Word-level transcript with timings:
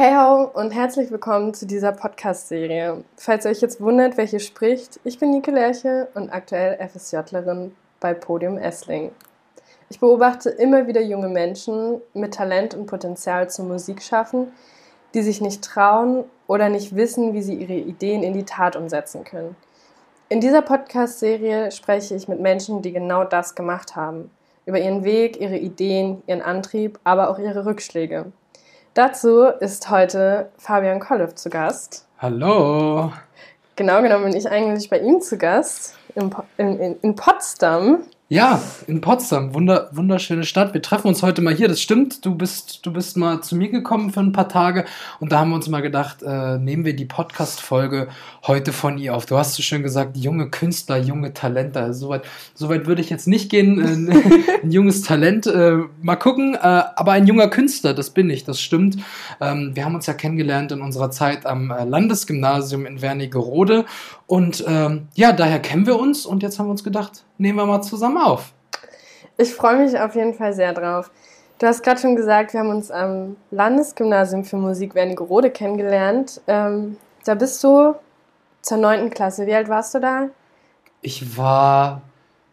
Hey 0.00 0.14
ho 0.14 0.44
und 0.54 0.70
herzlich 0.70 1.10
willkommen 1.10 1.54
zu 1.54 1.66
dieser 1.66 1.90
Podcast-Serie. 1.90 3.02
Falls 3.16 3.44
ihr 3.44 3.50
euch 3.50 3.60
jetzt 3.60 3.80
wundert, 3.80 4.16
wer 4.16 4.26
hier 4.26 4.38
spricht, 4.38 5.00
ich 5.02 5.18
bin 5.18 5.32
Nike 5.32 5.50
Lerche 5.50 6.06
und 6.14 6.30
aktuell 6.32 6.78
FSJlerin 6.88 7.74
bei 7.98 8.14
Podium 8.14 8.58
Essling. 8.58 9.10
Ich 9.90 9.98
beobachte 9.98 10.50
immer 10.50 10.86
wieder 10.86 11.00
junge 11.00 11.26
Menschen 11.26 12.00
mit 12.14 12.34
Talent 12.34 12.74
und 12.74 12.86
Potenzial 12.86 13.50
zur 13.50 13.64
Musik 13.64 14.00
schaffen, 14.00 14.52
die 15.14 15.22
sich 15.22 15.40
nicht 15.40 15.64
trauen 15.64 16.22
oder 16.46 16.68
nicht 16.68 16.94
wissen, 16.94 17.34
wie 17.34 17.42
sie 17.42 17.54
ihre 17.54 17.74
Ideen 17.74 18.22
in 18.22 18.34
die 18.34 18.44
Tat 18.44 18.76
umsetzen 18.76 19.24
können. 19.24 19.56
In 20.28 20.40
dieser 20.40 20.62
Podcast-Serie 20.62 21.72
spreche 21.72 22.14
ich 22.14 22.28
mit 22.28 22.38
Menschen, 22.38 22.82
die 22.82 22.92
genau 22.92 23.24
das 23.24 23.56
gemacht 23.56 23.96
haben. 23.96 24.30
Über 24.64 24.78
ihren 24.78 25.02
Weg, 25.02 25.40
ihre 25.40 25.58
Ideen, 25.58 26.22
ihren 26.28 26.42
Antrieb, 26.42 27.00
aber 27.02 27.30
auch 27.30 27.40
ihre 27.40 27.66
Rückschläge. 27.66 28.26
Dazu 28.94 29.44
ist 29.44 29.90
heute 29.90 30.50
Fabian 30.58 31.00
Kollev 31.00 31.34
zu 31.34 31.50
Gast. 31.50 32.06
Hallo. 32.18 33.12
Genau 33.76 34.02
genommen 34.02 34.24
bin 34.24 34.36
ich 34.36 34.50
eigentlich 34.50 34.90
bei 34.90 34.98
ihm 34.98 35.20
zu 35.20 35.38
Gast 35.38 35.94
in, 36.16 36.34
in, 36.56 36.98
in 37.00 37.14
Potsdam. 37.14 38.02
Ja, 38.30 38.60
in 38.86 39.00
Potsdam, 39.00 39.54
Wunder, 39.54 39.88
wunderschöne 39.90 40.44
Stadt. 40.44 40.74
Wir 40.74 40.82
treffen 40.82 41.08
uns 41.08 41.22
heute 41.22 41.40
mal 41.40 41.54
hier. 41.54 41.66
Das 41.66 41.80
stimmt. 41.80 42.26
Du 42.26 42.34
bist, 42.34 42.84
du 42.84 42.92
bist 42.92 43.16
mal 43.16 43.40
zu 43.40 43.56
mir 43.56 43.70
gekommen 43.70 44.12
für 44.12 44.20
ein 44.20 44.32
paar 44.32 44.50
Tage 44.50 44.84
und 45.18 45.32
da 45.32 45.38
haben 45.38 45.48
wir 45.48 45.54
uns 45.54 45.66
mal 45.70 45.80
gedacht, 45.80 46.22
äh, 46.22 46.58
nehmen 46.58 46.84
wir 46.84 46.94
die 46.94 47.06
Podcast-Folge 47.06 48.08
heute 48.46 48.74
von 48.74 48.98
ihr 48.98 49.16
auf. 49.16 49.24
Du 49.24 49.38
hast 49.38 49.54
so 49.54 49.62
schön 49.62 49.82
gesagt, 49.82 50.18
junge 50.18 50.50
Künstler, 50.50 50.98
junge 50.98 51.32
Talente. 51.32 51.80
Also 51.80 52.00
soweit, 52.00 52.26
soweit 52.52 52.86
würde 52.86 53.00
ich 53.00 53.08
jetzt 53.08 53.28
nicht 53.28 53.48
gehen. 53.48 54.10
Äh, 54.10 54.14
ein 54.62 54.72
junges 54.72 55.00
Talent, 55.00 55.46
äh, 55.46 55.78
mal 56.02 56.16
gucken. 56.16 56.54
Äh, 56.54 56.58
aber 56.58 57.12
ein 57.12 57.26
junger 57.26 57.48
Künstler, 57.48 57.94
das 57.94 58.10
bin 58.10 58.28
ich. 58.28 58.44
Das 58.44 58.60
stimmt. 58.60 58.98
Ähm, 59.40 59.74
wir 59.74 59.86
haben 59.86 59.94
uns 59.94 60.04
ja 60.04 60.12
kennengelernt 60.12 60.70
in 60.70 60.82
unserer 60.82 61.10
Zeit 61.10 61.46
am 61.46 61.70
äh, 61.70 61.84
Landesgymnasium 61.84 62.84
in 62.84 63.00
Wernigerode 63.00 63.86
und 64.28 64.62
ähm, 64.68 65.08
ja, 65.14 65.32
daher 65.32 65.58
kennen 65.58 65.86
wir 65.86 65.98
uns 65.98 66.26
und 66.26 66.42
jetzt 66.42 66.58
haben 66.58 66.66
wir 66.66 66.72
uns 66.72 66.84
gedacht, 66.84 67.24
nehmen 67.38 67.58
wir 67.58 67.64
mal 67.64 67.80
zusammen 67.80 68.18
auf. 68.18 68.52
Ich 69.38 69.54
freue 69.54 69.78
mich 69.78 69.98
auf 69.98 70.14
jeden 70.14 70.34
Fall 70.34 70.52
sehr 70.52 70.74
drauf. 70.74 71.10
Du 71.58 71.66
hast 71.66 71.82
gerade 71.82 71.98
schon 71.98 72.14
gesagt, 72.14 72.52
wir 72.52 72.60
haben 72.60 72.68
uns 72.68 72.90
am 72.90 73.36
Landesgymnasium 73.50 74.44
für 74.44 74.58
Musik 74.58 74.94
Wernigerode 74.94 75.50
kennengelernt. 75.50 76.42
Ähm, 76.46 76.98
da 77.24 77.34
bist 77.34 77.64
du 77.64 77.94
zur 78.60 78.76
9. 78.76 79.08
Klasse. 79.08 79.46
Wie 79.46 79.54
alt 79.54 79.70
warst 79.70 79.94
du 79.94 80.00
da? 80.00 80.28
Ich 81.00 81.38
war 81.38 82.02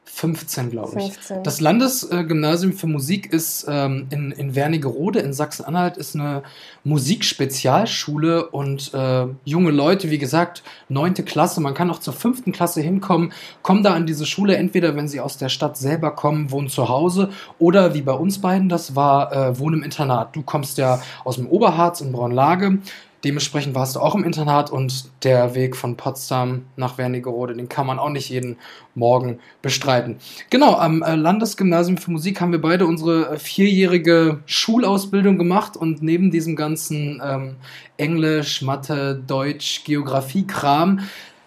15, 0.06 0.70
glaube 0.70 1.00
ich. 1.00 1.14
15. 1.14 1.44
Das 1.44 1.60
Landesgymnasium 1.60 2.74
für 2.74 2.88
Musik 2.88 3.34
ist 3.34 3.66
ähm, 3.68 4.08
in, 4.12 4.32
in 4.32 4.56
Wernigerode 4.56 5.20
in 5.20 5.34
Sachsen-Anhalt 5.34 5.98
ist 5.98 6.16
eine 6.16 6.44
Musikspezialschule 6.84 8.48
und 8.50 8.94
äh, 8.94 9.26
junge 9.44 9.72
Leute, 9.72 10.12
wie 10.12 10.18
gesagt, 10.18 10.64
neunte 10.90 11.24
Klasse, 11.24 11.60
man 11.60 11.74
kann 11.74 11.90
auch 11.90 12.00
zur 12.00 12.14
fünften 12.14 12.52
Klasse 12.52 12.82
hinkommen, 12.82 13.34
kommen 13.62 13.84
da 13.84 13.94
an 13.94 14.06
diese 14.06 14.26
Schule, 14.26 14.56
entweder 14.58 14.96
wenn 14.96 15.08
sie 15.08 15.20
aus 15.20 15.38
der 15.38 15.50
Stadt 15.50 15.76
selber 15.78 16.12
kommen, 16.12 16.52
wohnen 16.52 16.70
zu 16.70 16.88
Hause 16.88 17.30
oder 17.60 17.94
wie 17.94 18.02
bei 18.02 18.14
uns 18.14 18.40
beiden, 18.40 18.70
das 18.70 18.96
war 18.96 19.34
äh, 19.34 19.60
Wohnen 19.60 19.80
im 19.80 19.84
Internat. 19.84 20.36
Du 20.36 20.44
kommst 20.44 20.78
ja 20.78 21.02
aus 21.24 21.36
dem 21.36 21.48
Oberharz 21.48 22.02
in 22.02 22.12
Braunlage, 22.12 22.80
Dementsprechend 23.24 23.74
warst 23.74 23.96
du 23.96 24.02
auch 24.02 24.14
im 24.14 24.24
Internat 24.24 24.70
und 24.70 25.10
der 25.24 25.56
Weg 25.56 25.76
von 25.76 25.98
Potsdam 25.98 26.66
nach 26.76 26.98
Wernigerode, 26.98 27.56
den 27.56 27.70
kann 27.70 27.88
man 27.88 27.98
auch 27.98 28.10
nicht 28.10 28.30
jeden 28.30 28.58
Morgen 28.94 29.40
bestreiten. 29.62 30.18
Genau, 30.50 30.76
am 30.76 31.02
äh, 31.02 31.16
Landesgymnasium 31.16 31.98
für 31.98 32.12
Musik 32.12 32.40
haben 32.40 32.52
wir 32.52 32.62
beide 32.62 32.86
unsere 32.86 33.30
äh, 33.30 33.40
vierjährige 33.40 34.44
Schulausbildung 34.46 35.38
gemacht 35.38 35.76
und 35.76 36.04
neben 36.04 36.30
diesem 36.30 36.56
ganzen 36.56 37.22
ähm, 37.24 37.56
Englisch, 37.98 38.62
Mathe, 38.62 39.22
Deutsch, 39.26 39.84
Geografie-Kram 39.86 41.00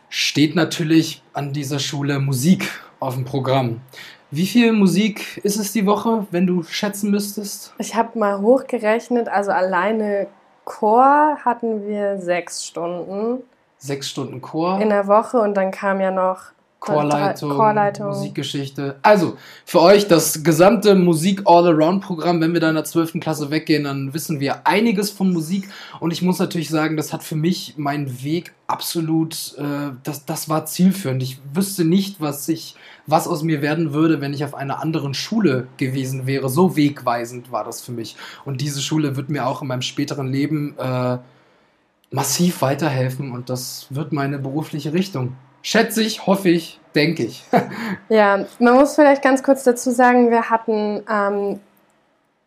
steht 0.08 0.56
natürlich 0.56 1.22
an 1.32 1.52
dieser 1.52 1.78
Schule 1.78 2.18
Musik 2.18 2.68
auf 2.98 3.14
dem 3.14 3.24
Programm. 3.24 3.80
Wie 4.30 4.46
viel 4.46 4.72
Musik 4.72 5.40
ist 5.42 5.56
es 5.56 5.72
die 5.72 5.86
Woche, 5.86 6.26
wenn 6.30 6.46
du 6.46 6.62
schätzen 6.62 7.10
müsstest? 7.10 7.72
Ich 7.78 7.94
habe 7.94 8.18
mal 8.18 8.40
hochgerechnet, 8.40 9.28
also 9.28 9.52
alleine 9.52 10.26
Chor 10.68 11.38
hatten 11.46 11.88
wir 11.88 12.18
sechs 12.18 12.62
Stunden. 12.62 13.42
Sechs 13.78 14.10
Stunden 14.10 14.42
Chor. 14.42 14.78
In 14.80 14.90
der 14.90 15.06
Woche 15.06 15.40
und 15.40 15.54
dann 15.54 15.70
kam 15.70 15.98
ja 16.00 16.10
noch 16.10 16.52
Chorleitung, 16.80 17.50
Chorleitung, 17.50 18.08
Musikgeschichte. 18.08 18.96
Also, 19.02 19.36
für 19.64 19.80
euch 19.80 20.06
das 20.06 20.44
gesamte 20.44 20.94
Musik 20.94 21.42
All-Around-Programm, 21.44 22.40
wenn 22.40 22.52
wir 22.52 22.60
da 22.60 22.68
in 22.68 22.76
der 22.76 22.84
12. 22.84 23.18
Klasse 23.20 23.50
weggehen, 23.50 23.84
dann 23.84 24.14
wissen 24.14 24.38
wir 24.38 24.66
einiges 24.66 25.10
von 25.10 25.32
Musik. 25.32 25.68
Und 25.98 26.12
ich 26.12 26.22
muss 26.22 26.38
natürlich 26.38 26.70
sagen, 26.70 26.96
das 26.96 27.12
hat 27.12 27.24
für 27.24 27.34
mich 27.34 27.74
meinen 27.76 28.22
Weg 28.22 28.52
absolut, 28.68 29.56
äh, 29.58 29.90
das, 30.04 30.24
das 30.24 30.48
war 30.48 30.66
zielführend. 30.66 31.20
Ich 31.22 31.40
wüsste 31.52 31.84
nicht, 31.84 32.20
was 32.20 32.48
ich, 32.48 32.76
was 33.06 33.26
aus 33.26 33.42
mir 33.42 33.60
werden 33.60 33.92
würde, 33.92 34.20
wenn 34.20 34.32
ich 34.32 34.44
auf 34.44 34.54
einer 34.54 34.80
anderen 34.80 35.14
Schule 35.14 35.66
gewesen 35.78 36.28
wäre. 36.28 36.48
So 36.48 36.76
wegweisend 36.76 37.50
war 37.50 37.64
das 37.64 37.80
für 37.80 37.92
mich. 37.92 38.16
Und 38.44 38.60
diese 38.60 38.80
Schule 38.80 39.16
wird 39.16 39.30
mir 39.30 39.46
auch 39.46 39.62
in 39.62 39.68
meinem 39.68 39.82
späteren 39.82 40.28
Leben 40.28 40.78
äh, 40.78 41.18
massiv 42.10 42.62
weiterhelfen 42.62 43.32
und 43.32 43.50
das 43.50 43.86
wird 43.90 44.12
meine 44.12 44.38
berufliche 44.38 44.92
Richtung. 44.92 45.36
Schätze 45.68 46.02
ich, 46.02 46.26
hoffe 46.26 46.48
ich, 46.48 46.80
denke 46.94 47.24
ich. 47.24 47.44
ja, 48.08 48.46
man 48.58 48.74
muss 48.76 48.94
vielleicht 48.94 49.20
ganz 49.20 49.42
kurz 49.42 49.64
dazu 49.64 49.90
sagen, 49.90 50.30
wir 50.30 50.48
hatten 50.48 51.02
ähm, 51.06 51.60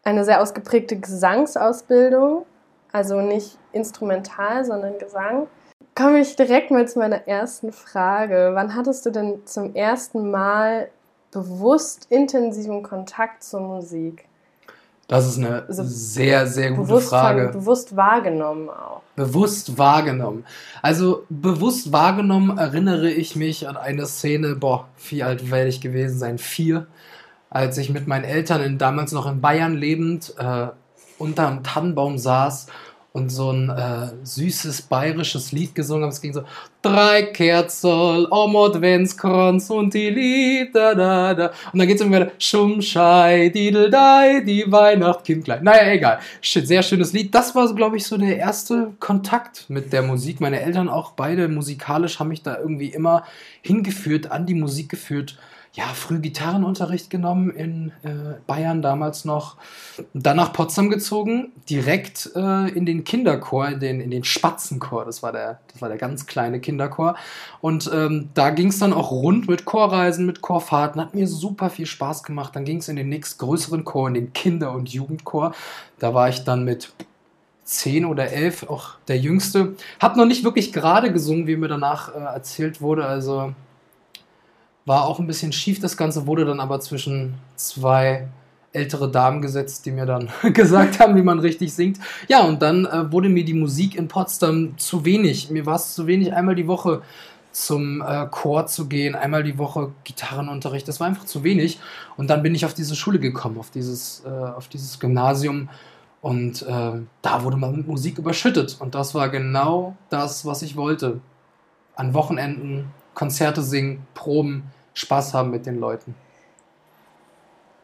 eine 0.03 0.25
sehr 0.25 0.41
ausgeprägte 0.41 0.95
Gesangsausbildung, 0.95 2.47
also 2.91 3.21
nicht 3.21 3.59
instrumental, 3.73 4.65
sondern 4.65 4.97
Gesang. 4.97 5.45
Komme 5.93 6.21
ich 6.21 6.35
direkt 6.35 6.71
mal 6.71 6.87
zu 6.87 6.97
meiner 6.97 7.27
ersten 7.27 7.71
Frage. 7.71 8.53
Wann 8.55 8.73
hattest 8.73 9.05
du 9.05 9.11
denn 9.11 9.45
zum 9.45 9.75
ersten 9.75 10.31
Mal 10.31 10.89
bewusst 11.29 12.07
intensiven 12.09 12.81
Kontakt 12.81 13.43
zur 13.43 13.59
Musik? 13.59 14.25
Das 15.11 15.27
ist 15.27 15.39
eine 15.39 15.65
also 15.67 15.83
sehr, 15.85 16.47
sehr 16.47 16.71
gute 16.71 17.01
Frage. 17.01 17.49
Bewusst 17.49 17.97
wahrgenommen 17.97 18.69
auch. 18.69 19.01
Bewusst 19.17 19.77
wahrgenommen. 19.77 20.45
Also 20.81 21.25
bewusst 21.27 21.91
wahrgenommen 21.91 22.57
erinnere 22.57 23.11
ich 23.11 23.35
mich 23.35 23.67
an 23.67 23.75
eine 23.75 24.05
Szene, 24.05 24.55
boah, 24.55 24.87
wie 25.09 25.21
alt 25.21 25.51
werde 25.51 25.67
ich 25.67 25.81
gewesen 25.81 26.17
sein? 26.17 26.37
Vier. 26.37 26.87
Als 27.49 27.77
ich 27.77 27.89
mit 27.89 28.07
meinen 28.07 28.23
Eltern 28.23 28.61
in, 28.61 28.77
damals 28.77 29.11
noch 29.11 29.29
in 29.29 29.41
Bayern 29.41 29.75
lebend 29.75 30.33
äh, 30.37 30.67
unterm 31.17 31.61
Tannenbaum 31.61 32.17
saß 32.17 32.67
und 33.13 33.29
so 33.29 33.51
ein 33.51 33.69
äh, 33.69 34.07
süßes 34.23 34.83
bayerisches 34.83 35.51
Lied 35.51 35.75
gesungen 35.75 36.03
haben. 36.03 36.11
Es 36.11 36.21
ging 36.21 36.33
so: 36.33 36.43
Drei 36.81 37.23
Kerzel, 37.23 38.25
om 38.29 38.55
Adventskranz 38.55 39.69
und 39.69 39.93
die 39.93 40.09
Lied, 40.09 40.73
da, 40.73 40.95
da, 40.95 41.33
da. 41.33 41.51
Und 41.73 41.79
dann 41.79 41.87
geht 41.87 41.97
es 41.97 42.01
immer 42.01 42.17
wieder: 42.17 42.31
Schumschei, 42.39 43.49
dideldei, 43.49 44.41
die 44.45 44.63
Weihnachtskindlein. 44.71 45.63
Naja, 45.63 45.91
egal. 45.91 46.19
Sehr 46.41 46.83
schönes 46.83 47.11
Lied. 47.11 47.35
Das 47.35 47.53
war, 47.53 47.73
glaube 47.75 47.97
ich, 47.97 48.05
so 48.05 48.17
der 48.17 48.37
erste 48.37 48.93
Kontakt 48.99 49.69
mit 49.69 49.91
der 49.91 50.03
Musik. 50.03 50.39
Meine 50.39 50.61
Eltern 50.61 50.87
auch 50.87 51.11
beide 51.11 51.49
musikalisch 51.49 52.19
haben 52.19 52.29
mich 52.29 52.43
da 52.43 52.57
irgendwie 52.57 52.89
immer 52.89 53.23
hingeführt, 53.61 54.31
an 54.31 54.45
die 54.45 54.55
Musik 54.55 54.87
geführt 54.89 55.37
ja, 55.73 55.85
früh 55.85 56.19
Gitarrenunterricht 56.19 57.09
genommen 57.09 57.49
in 57.49 57.93
äh, 58.03 58.35
Bayern 58.45 58.81
damals 58.81 59.23
noch. 59.23 59.55
Dann 60.13 60.35
nach 60.35 60.51
Potsdam 60.51 60.89
gezogen, 60.89 61.53
direkt 61.69 62.29
äh, 62.35 62.67
in 62.69 62.85
den 62.85 63.05
Kinderchor, 63.05 63.69
in 63.69 63.79
den, 63.79 64.01
in 64.01 64.11
den 64.11 64.25
Spatzenchor. 64.25 65.05
Das 65.05 65.23
war 65.23 65.31
der, 65.31 65.59
das 65.71 65.81
war 65.81 65.87
der 65.87 65.97
ganz 65.97 66.25
kleine 66.25 66.59
Kinderchor. 66.59 67.15
Und 67.61 67.89
ähm, 67.93 68.29
da 68.33 68.49
ging 68.49 68.67
es 68.67 68.79
dann 68.79 68.91
auch 68.91 69.11
rund 69.11 69.47
mit 69.47 69.63
Chorreisen, 69.63 70.25
mit 70.25 70.41
Chorfahrten. 70.41 70.99
Hat 70.99 71.15
mir 71.15 71.27
super 71.27 71.69
viel 71.69 71.85
Spaß 71.85 72.23
gemacht. 72.23 72.53
Dann 72.53 72.65
ging 72.65 72.77
es 72.77 72.89
in 72.89 72.97
den 72.97 73.07
nächstgrößeren 73.07 73.85
Chor, 73.85 74.09
in 74.09 74.15
den 74.15 74.33
Kinder- 74.33 74.73
und 74.73 74.89
Jugendchor. 74.89 75.53
Da 75.99 76.13
war 76.13 76.27
ich 76.27 76.43
dann 76.43 76.65
mit 76.65 76.91
zehn 77.63 78.03
oder 78.03 78.29
elf, 78.29 78.63
auch 78.69 78.95
der 79.07 79.19
Jüngste. 79.19 79.77
Hab 80.01 80.17
noch 80.17 80.25
nicht 80.25 80.43
wirklich 80.43 80.73
gerade 80.73 81.13
gesungen, 81.13 81.47
wie 81.47 81.55
mir 81.55 81.69
danach 81.69 82.13
äh, 82.13 82.19
erzählt 82.19 82.81
wurde. 82.81 83.05
Also 83.05 83.53
war 84.85 85.05
auch 85.05 85.19
ein 85.19 85.27
bisschen 85.27 85.51
schief, 85.51 85.79
das 85.79 85.97
Ganze 85.97 86.27
wurde 86.27 86.45
dann 86.45 86.59
aber 86.59 86.79
zwischen 86.79 87.35
zwei 87.55 88.27
ältere 88.73 89.11
Damen 89.11 89.41
gesetzt, 89.41 89.85
die 89.85 89.91
mir 89.91 90.05
dann 90.05 90.29
gesagt 90.53 90.99
haben, 90.99 91.15
wie 91.15 91.21
man 91.21 91.39
richtig 91.39 91.73
singt. 91.73 91.99
Ja, 92.27 92.43
und 92.43 92.61
dann 92.61 92.85
äh, 92.85 93.11
wurde 93.11 93.29
mir 93.29 93.45
die 93.45 93.53
Musik 93.53 93.95
in 93.95 94.07
Potsdam 94.07 94.77
zu 94.77 95.05
wenig. 95.05 95.49
Mir 95.49 95.65
war 95.65 95.75
es 95.75 95.93
zu 95.93 96.07
wenig, 96.07 96.33
einmal 96.33 96.55
die 96.55 96.67
Woche 96.67 97.01
zum 97.51 98.01
äh, 98.01 98.27
Chor 98.27 98.67
zu 98.67 98.87
gehen, 98.87 99.15
einmal 99.15 99.43
die 99.43 99.57
Woche 99.57 99.91
Gitarrenunterricht. 100.05 100.87
Das 100.87 100.99
war 100.99 101.07
einfach 101.07 101.25
zu 101.25 101.43
wenig. 101.43 101.79
Und 102.15 102.29
dann 102.29 102.43
bin 102.43 102.55
ich 102.55 102.65
auf 102.65 102.73
diese 102.73 102.95
Schule 102.95 103.19
gekommen, 103.19 103.57
auf 103.59 103.71
dieses, 103.71 104.23
äh, 104.25 104.29
auf 104.29 104.69
dieses 104.69 104.99
Gymnasium. 104.99 105.69
Und 106.21 106.61
äh, 106.61 106.91
da 107.21 107.43
wurde 107.43 107.57
man 107.57 107.75
mit 107.75 107.87
Musik 107.87 108.17
überschüttet. 108.17 108.77
Und 108.79 108.95
das 108.95 109.13
war 109.15 109.29
genau 109.29 109.97
das, 110.09 110.45
was 110.45 110.61
ich 110.61 110.77
wollte. 110.77 111.19
An 111.95 112.13
Wochenenden 112.13 112.91
Konzerte 113.13 113.61
singen, 113.61 114.05
proben, 114.13 114.63
Spaß 114.93 115.33
haben 115.33 115.51
mit 115.51 115.65
den 115.65 115.79
Leuten. 115.79 116.15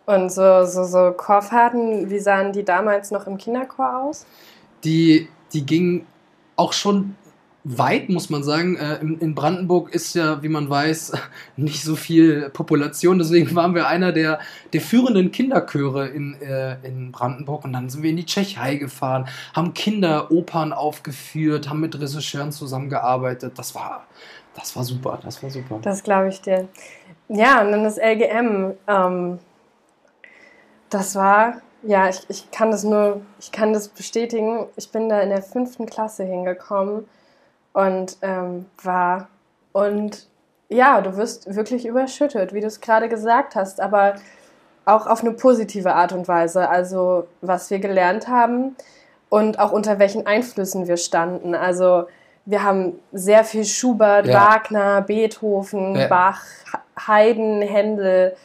Und 0.06 0.32
so, 0.32 0.64
so, 0.66 0.86
so 0.86 1.12
Chorfahrten, 1.12 2.10
wie 2.10 2.20
sahen 2.20 2.54
die 2.54 2.64
damals 2.64 3.12
noch 3.12 3.28
im 3.28 3.38
Kinderchor 3.38 4.04
aus? 4.04 4.26
Die 4.84 5.28
die 5.54 5.66
ging 5.66 6.06
auch 6.56 6.74
schon 6.74 7.16
weit, 7.68 8.10
muss 8.10 8.30
man 8.30 8.44
sagen. 8.44 8.78
Äh, 8.78 9.00
in, 9.00 9.36
Brandenburg 9.36 9.94
ist 9.94 10.16
ja, 10.16 10.42
wie 10.42 10.48
man 10.48 10.70
weiß, 10.70 11.14
nicht 11.58 11.84
so 11.84 11.96
viel 11.96 12.50
Population. 12.50 13.20
Deswegen 13.20 13.54
waren 13.56 13.76
wir 13.76 13.88
einer 13.88 14.12
der, 14.12 14.40
der 14.74 14.82
führenden 14.82 15.32
Kinderchöre 15.32 16.08
in, 16.08 16.40
äh, 16.42 16.78
in 16.84 17.12
Brandenburg. 17.12 17.66
Und 17.66 17.74
dann 17.74 17.90
sind 17.90 18.04
wir 18.04 18.10
in 18.10 18.18
die 18.18 18.26
Tschechei 18.26 18.76
gefahren, 18.76 19.28
haben 19.54 19.74
Kinderopern 19.74 20.72
aufgeführt, 20.72 21.70
haben 21.70 21.82
mit 21.82 22.00
Regisseuren 22.00 22.52
zusammengearbeitet. 22.52 23.54
Das 23.58 23.76
war, 23.76 24.08
das 24.56 24.76
war 24.76 24.84
super, 24.84 25.20
das 25.22 25.44
war 25.44 25.50
super. 25.50 25.80
Das 25.82 26.04
glaube 26.04 26.30
ich 26.30 26.42
dir. 26.42 26.68
Ja, 27.28 27.62
und 27.62 27.72
dann 27.72 27.84
das 27.84 27.98
LGM. 27.98 28.74
Ähm, 28.88 29.40
das 30.90 31.16
war, 31.16 31.62
ja, 31.84 32.08
ich, 32.08 32.22
ich 32.30 32.50
kann 32.52 32.72
das 32.72 32.86
nur, 32.86 33.22
ich 33.40 33.52
kann 33.52 33.74
das 33.74 33.90
bestätigen. 33.90 34.68
Ich 34.78 34.90
bin 34.90 35.10
da 35.10 35.20
in 35.20 35.30
der 35.30 35.42
fünften 35.42 35.86
Klasse 35.86 36.24
hingekommen 36.24 37.06
und 37.78 38.18
ähm, 38.24 38.66
war. 38.82 39.28
Und 39.72 40.26
ja, 40.68 41.00
du 41.02 41.16
wirst 41.16 41.56
wirklich 41.56 41.86
überschüttet, 41.86 42.52
wie 42.52 42.62
du 42.62 42.66
es 42.66 42.82
gerade 42.82 43.08
gesagt 43.08 43.56
hast, 43.56 43.80
aber 43.80 44.16
auch 44.86 45.06
auf 45.06 45.22
eine 45.22 45.34
positive 45.34 45.94
Art 45.94 46.12
und 46.12 46.28
Weise. 46.28 46.70
Also, 46.70 47.28
was 47.42 47.70
wir 47.70 47.78
gelernt 47.78 48.28
haben 48.28 48.76
und 49.30 49.60
auch 49.60 49.72
unter 49.72 50.00
welchen 50.00 50.26
Einflüssen 50.26 50.88
wir 50.88 50.98
standen. 50.98 51.54
Also, 51.54 52.08
wir 52.46 52.64
haben 52.64 52.94
sehr 53.14 53.44
viel 53.44 53.64
Schubert, 53.64 54.26
ja. 54.26 54.34
Wagner, 54.34 55.02
Beethoven, 55.02 55.96
ja. 55.96 56.08
Bach, 56.08 56.42
Haydn, 57.08 57.62
Händel 57.62 58.36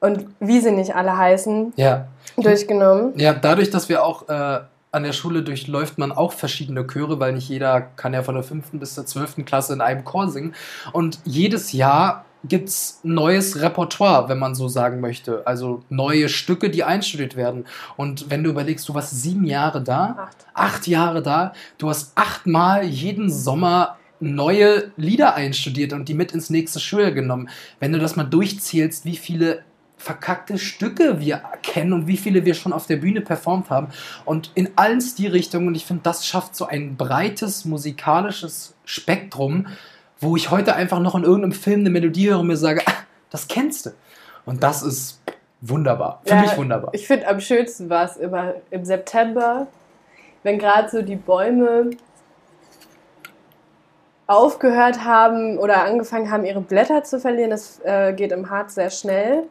und 0.00 0.26
wie 0.40 0.60
sie 0.60 0.72
nicht 0.72 0.94
alle 0.94 1.16
heißen, 1.16 1.72
ja. 1.76 2.06
durchgenommen. 2.36 3.14
Ja, 3.16 3.32
dadurch, 3.32 3.70
dass 3.70 3.88
wir 3.88 4.04
auch 4.04 4.28
äh, 4.28 4.60
an 4.94 5.02
der 5.02 5.12
Schule 5.12 5.42
durchläuft 5.42 5.98
man 5.98 6.12
auch 6.12 6.32
verschiedene 6.32 6.86
Chöre, 6.86 7.20
weil 7.20 7.32
nicht 7.32 7.48
jeder 7.48 7.80
kann 7.80 8.14
ja 8.14 8.22
von 8.22 8.34
der 8.34 8.44
fünften 8.44 8.78
bis 8.78 8.94
zur 8.94 9.06
zwölften 9.06 9.44
Klasse 9.44 9.72
in 9.72 9.80
einem 9.80 10.04
Chor 10.04 10.30
singen. 10.30 10.54
Und 10.92 11.18
jedes 11.24 11.72
Jahr 11.72 12.24
gibt 12.46 12.68
es 12.68 13.00
neues 13.02 13.60
Repertoire, 13.60 14.28
wenn 14.28 14.38
man 14.38 14.54
so 14.54 14.68
sagen 14.68 15.00
möchte. 15.00 15.46
Also 15.46 15.82
neue 15.88 16.28
Stücke, 16.28 16.70
die 16.70 16.84
einstudiert 16.84 17.36
werden. 17.36 17.64
Und 17.96 18.30
wenn 18.30 18.44
du 18.44 18.50
überlegst, 18.50 18.88
du 18.88 18.94
warst 18.94 19.20
sieben 19.20 19.44
Jahre 19.44 19.82
da, 19.82 20.16
acht, 20.18 20.46
acht 20.54 20.86
Jahre 20.86 21.22
da, 21.22 21.52
du 21.78 21.88
hast 21.88 22.12
achtmal 22.16 22.84
jeden 22.84 23.30
Sommer 23.30 23.96
neue 24.20 24.92
Lieder 24.96 25.34
einstudiert 25.34 25.92
und 25.92 26.08
die 26.08 26.14
mit 26.14 26.32
ins 26.32 26.50
nächste 26.50 26.80
Schuljahr 26.80 27.12
genommen. 27.12 27.48
Wenn 27.80 27.92
du 27.92 27.98
das 27.98 28.16
mal 28.16 28.24
durchzählst, 28.24 29.04
wie 29.04 29.16
viele 29.16 29.64
verkackte 30.04 30.58
Stücke 30.58 31.18
wir 31.18 31.42
kennen 31.62 31.92
und 31.92 32.06
wie 32.06 32.16
viele 32.16 32.44
wir 32.44 32.54
schon 32.54 32.72
auf 32.72 32.86
der 32.86 32.96
Bühne 32.96 33.22
performt 33.22 33.70
haben. 33.70 33.88
Und 34.24 34.52
in 34.54 34.70
allen 34.76 35.00
Stilrichtungen. 35.00 35.68
Und 35.68 35.74
ich 35.74 35.86
finde, 35.86 36.02
das 36.02 36.26
schafft 36.26 36.54
so 36.54 36.66
ein 36.66 36.96
breites 36.96 37.64
musikalisches 37.64 38.74
Spektrum, 38.84 39.66
wo 40.20 40.36
ich 40.36 40.50
heute 40.50 40.76
einfach 40.76 41.00
noch 41.00 41.14
in 41.14 41.24
irgendeinem 41.24 41.52
Film 41.52 41.80
eine 41.80 41.90
Melodie 41.90 42.28
höre 42.28 42.40
und 42.40 42.48
mir 42.48 42.56
sage, 42.56 42.82
ah, 42.86 42.92
das 43.30 43.48
kennst 43.48 43.86
du. 43.86 43.90
Und 44.44 44.62
das 44.62 44.82
ist 44.82 45.22
wunderbar. 45.62 46.20
Für 46.24 46.34
ja, 46.34 46.42
mich 46.42 46.56
wunderbar. 46.56 46.90
Ich 46.92 47.06
finde, 47.06 47.26
am 47.26 47.40
schönsten 47.40 47.88
war 47.88 48.04
es 48.04 48.16
immer 48.18 48.54
im 48.70 48.84
September, 48.84 49.66
wenn 50.42 50.58
gerade 50.58 50.90
so 50.90 51.02
die 51.02 51.16
Bäume 51.16 51.90
aufgehört 54.26 55.04
haben 55.04 55.58
oder 55.58 55.82
angefangen 55.82 56.30
haben, 56.30 56.44
ihre 56.44 56.60
Blätter 56.60 57.04
zu 57.04 57.20
verlieren. 57.20 57.50
Das 57.50 57.80
äh, 57.84 58.12
geht 58.12 58.32
im 58.32 58.50
Harz 58.50 58.74
sehr 58.74 58.90
schnell 58.90 59.44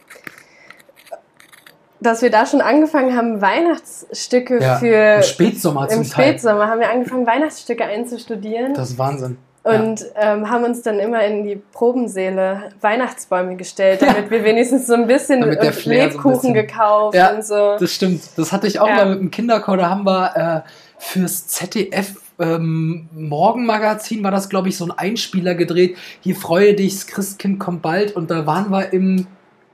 dass 2.04 2.22
wir 2.22 2.30
da 2.30 2.46
schon 2.46 2.62
angefangen 2.62 3.16
haben, 3.16 3.42
Weihnachtsstücke 3.42 4.62
ja, 4.62 4.76
für. 4.78 5.16
Im 5.16 5.24
Spätsommer 5.24 5.88
zum 5.88 6.00
Im 6.00 6.06
Spätsommer 6.06 6.68
haben 6.68 6.80
wir 6.80 6.90
angefangen, 6.90 7.26
Weihnachtsstücke 7.26 7.86
einzustudieren. 7.86 8.74
Das 8.74 8.92
ist 8.92 8.98
Wahnsinn. 8.98 9.38
Und 9.64 10.02
ja. 10.02 10.34
ähm, 10.34 10.50
haben 10.50 10.66
uns 10.66 10.82
dann 10.82 11.00
immer 11.00 11.24
in 11.24 11.46
die 11.46 11.56
Probensäle 11.56 12.72
Weihnachtsbäume 12.82 13.56
gestellt, 13.56 14.02
damit 14.02 14.26
ja. 14.26 14.32
wir 14.32 14.44
wenigstens 14.44 14.88
so 14.88 14.94
ein 14.94 15.08
bisschen 15.08 15.42
Lebkuchen 15.42 16.42
so 16.42 16.54
gekauft 16.54 17.16
ja, 17.16 17.34
und 17.34 17.46
so. 17.46 17.78
Das 17.80 17.92
stimmt. 17.92 18.24
Das 18.36 18.52
hatte 18.52 18.68
ich 18.68 18.82
auch 18.82 18.90
mal 18.90 19.06
mit 19.06 19.20
dem 19.20 19.32
Kinderchor. 19.32 19.78
Da 19.78 19.90
haben 19.90 20.06
wir 20.06 20.64
äh, 20.66 20.70
fürs 20.98 21.48
ZDF 21.48 22.16
ähm, 22.40 23.08
Morgenmagazin 23.14 24.24
war 24.24 24.32
das, 24.32 24.50
glaube 24.50 24.70
ich, 24.70 24.78
so 24.78 24.86
ein 24.86 24.92
Einspieler 24.92 25.56
gedreht. 25.56 25.98
Hier 26.20 26.36
freue 26.36 26.74
dich, 26.74 26.96
das 26.96 27.08
Christkind 27.08 27.60
kommt 27.60 27.82
bald. 27.82 28.16
Und 28.16 28.32
da 28.32 28.46
waren 28.46 28.70
wir 28.72 28.92
im 28.92 29.28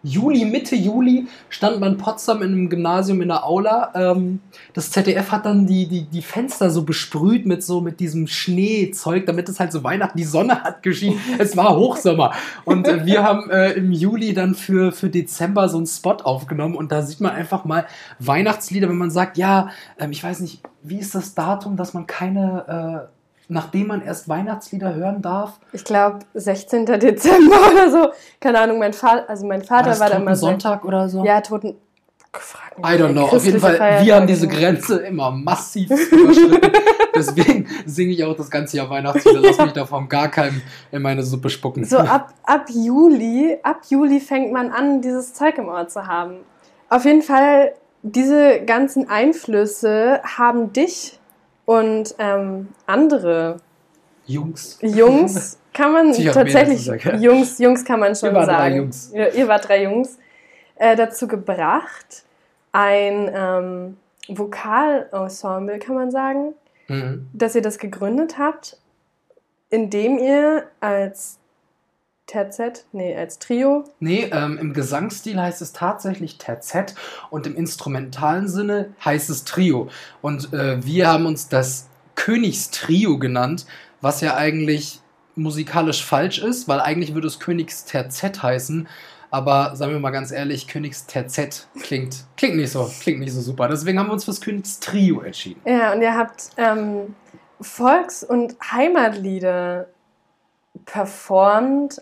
Juli, 0.04 0.46
Mitte 0.46 0.75
Juli 0.75 1.28
stand 1.50 1.80
man 1.80 1.94
in 1.94 1.98
Potsdam 1.98 2.42
in 2.42 2.54
einem 2.54 2.69
Gymnasium 2.69 3.22
in 3.22 3.28
der 3.28 3.46
Aula. 3.46 3.92
Ähm, 3.96 4.40
das 4.74 4.92
ZDF 4.92 5.31
hat 5.31 5.46
dann 5.46 5.68
die, 5.68 5.88
die, 5.88 6.04
die 6.04 6.22
Fenster 6.22 6.69
so 6.69 6.84
besprüht 6.84 7.46
mit 7.46 7.63
so 7.63 7.81
mit 7.81 8.00
diesem 8.00 8.28
Schneezeug, 8.28 9.25
damit 9.25 9.50
es 9.50 9.60
halt 9.60 9.72
so 9.72 9.84
Weihnachten, 9.84 10.18
die 10.18 10.24
Sonne 10.24 10.63
hat 10.63 10.84
geschienen. 10.84 11.19
es 11.38 11.57
war 11.57 11.75
Hochsommer. 11.75 12.34
Und 12.66 12.88
wir 13.06 13.24
haben 13.24 13.50
äh, 13.50 13.72
im 13.74 13.92
Juli 13.92 14.34
dann 14.34 14.56
für, 14.56 14.92
für 14.92 15.10
Dezember 15.10 15.68
so 15.68 15.78
einen 15.78 15.88
Spot 15.88 16.18
aufgenommen 16.24 16.75
und 16.75 16.92
da 16.92 17.02
sieht 17.02 17.19
man 17.19 17.31
einfach 17.31 17.66
mal 17.66 17.86
Weihnachtslieder, 18.19 18.88
wenn 18.90 18.98
man 18.98 19.12
sagt, 19.12 19.38
ja, 19.38 19.69
ähm, 20.00 20.12
ich 20.12 20.24
weiß 20.24 20.40
nicht, 20.40 20.62
wie 20.81 21.00
ist 21.00 21.13
das 21.13 21.36
Datum, 21.36 21.75
dass 21.75 21.94
man 21.94 22.07
keine 22.07 23.10
äh, 23.10 23.19
nachdem 23.50 23.88
man 23.88 24.01
erst 24.01 24.30
Weihnachtslieder 24.30 24.94
hören 24.94 25.22
darf. 25.22 25.60
Ich 25.74 25.84
glaube 25.84 26.19
16. 26.36 26.86
Dezember 26.86 27.57
oder 27.72 27.92
so. 27.92 28.10
Keine 28.40 28.60
Ahnung, 28.60 28.80
mein 28.80 28.94
Vater, 28.94 29.30
also 29.30 29.46
mein 29.46 29.63
Vater 29.63 29.90
war, 29.92 30.00
war 30.00 30.10
da 30.12 30.18
immer 30.18 30.36
Sonntag 30.36 30.86
oder 30.86 31.10
so. 31.10 31.25
Ja, 31.25 31.42
Toten. 31.42 31.75
I 32.78 32.96
don't 32.96 33.13
know. 33.13 33.24
Auf 33.24 33.44
jeden 33.44 33.60
Fall, 33.60 33.75
Feiertag 33.75 34.06
wir 34.06 34.16
haben 34.16 34.28
diese 34.28 34.48
Grenze 34.48 35.00
immer 35.00 35.31
massiv 35.31 35.90
überschritten. 36.12 36.72
Deswegen 37.16 37.68
singe 37.86 38.13
ich 38.13 38.24
auch 38.24 38.36
das 38.36 38.51
ganze 38.51 38.78
Jahr 38.78 38.90
Weihnachtslieder. 38.90 39.42
Lass 39.42 39.57
mich 39.57 39.74
davon 39.74 40.07
gar 40.07 40.30
keinem 40.30 40.62
in 40.92 41.02
meine 41.02 41.24
Suppe 41.24 41.50
spucken. 41.50 41.84
So 41.84 41.98
ab, 41.98 42.34
ab 42.44 42.68
Juli, 42.69 43.57
ab 43.63 43.81
Juli 43.90 44.19
fängt 44.19 44.54
man 44.54 44.72
an, 44.72 45.02
dieses 45.02 45.34
Zeug 45.34 45.57
im 45.57 45.68
Ohr 45.68 45.88
zu 45.88 46.06
haben. 46.06 46.36
Auf 46.88 47.04
jeden 47.04 47.24
Fall, 47.24 47.74
diese 48.04 48.62
ganzen 48.63 49.10
Einflüsse 49.10 50.22
haben 50.24 50.72
dich 50.72 51.19
und 51.69 52.16
ähm, 52.18 52.69
andere 52.88 53.57
Jungs. 54.25 54.80
Jungs 54.81 55.60
kann 55.74 55.92
man 55.92 56.13
tatsächlich, 56.13 56.83
sagen, 56.83 57.21
Jungs, 57.21 57.60
Jungs 57.60 57.86
kann 57.86 58.00
man 58.00 58.16
schon 58.16 58.33
ihr 58.33 58.44
sagen. 58.44 58.57
Drei 58.57 58.75
Jungs. 58.77 59.12
Ihr, 59.13 59.36
ihr 59.36 59.48
wart 59.48 59.68
drei 59.68 59.83
Jungs. 59.83 60.18
Äh, 60.77 60.95
dazu 60.95 61.27
gebracht, 61.27 62.24
ein 62.71 63.30
ähm, 63.31 63.98
Vokalensemble, 64.30 65.77
kann 65.77 65.94
man 65.94 66.10
sagen, 66.10 66.56
mhm. 66.88 67.27
dass 67.33 67.54
ihr 67.54 67.62
das 67.62 67.77
gegründet 67.77 68.39
habt, 68.39 68.77
indem 69.69 70.18
ihr 70.18 70.64
als 70.80 71.38
Terzett? 72.30 72.86
Nee, 72.92 73.16
als 73.16 73.40
Trio? 73.40 73.83
Nee, 74.00 74.30
ähm, 74.31 74.57
im 74.59 74.74
Gesangsstil 74.74 75.42
heißt 75.42 75.62
es 75.62 75.74
tatsächlich 75.74 76.38
Terzett 76.38 76.94
und 77.31 77.48
im 77.48 77.56
instrumentalen 77.56 78.48
Sinne 78.48 78.94
heißt 79.04 79.30
es 79.30 79.45
Trio. 79.45 79.90
Und 80.21 80.54
äh, 80.54 80.86
wir 80.86 81.07
haben 81.07 81.26
uns 81.26 81.50
das 81.50 81.88
Königstrio 82.16 83.18
genannt, 83.18 83.66
was 84.02 84.21
ja 84.21 84.36
eigentlich 84.36 85.02
musikalisch 85.36 86.06
falsch 86.06 86.40
ist, 86.40 86.68
weil 86.68 86.80
eigentlich 86.80 87.14
würde 87.14 87.28
es 87.28 87.40
Königsterzett 87.40 88.44
heißen. 88.44 88.88
Aber 89.31 89.76
sagen 89.76 89.92
wir 89.92 90.00
mal 90.00 90.09
ganz 90.12 90.31
ehrlich, 90.31 90.68
Königsterzett 90.68 91.68
klingt, 91.81 92.26
klingt 92.38 92.57
nicht 92.57 92.71
so, 92.71 92.92
klingt 93.02 93.19
nicht 93.19 93.33
so 93.33 93.42
super. 93.42 93.68
Deswegen 93.68 94.00
haben 94.00 94.07
wir 94.07 94.14
uns 94.14 94.26
fürs 94.26 94.42
Königstrio 94.42 95.21
entschieden. 95.21 95.62
Ja, 95.66 95.94
und 95.94 96.02
ihr 96.02 96.16
habt 96.16 96.50
ähm, 96.57 97.16
Volks- 97.62 98.24
und 98.24 98.56
Heimatlieder 98.71 99.88
performt 100.86 102.02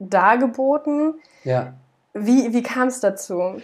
dargeboten. 0.00 1.14
Ja. 1.44 1.74
Wie, 2.12 2.52
wie 2.52 2.62
kam 2.62 2.88
es 2.88 3.00
dazu? 3.00 3.60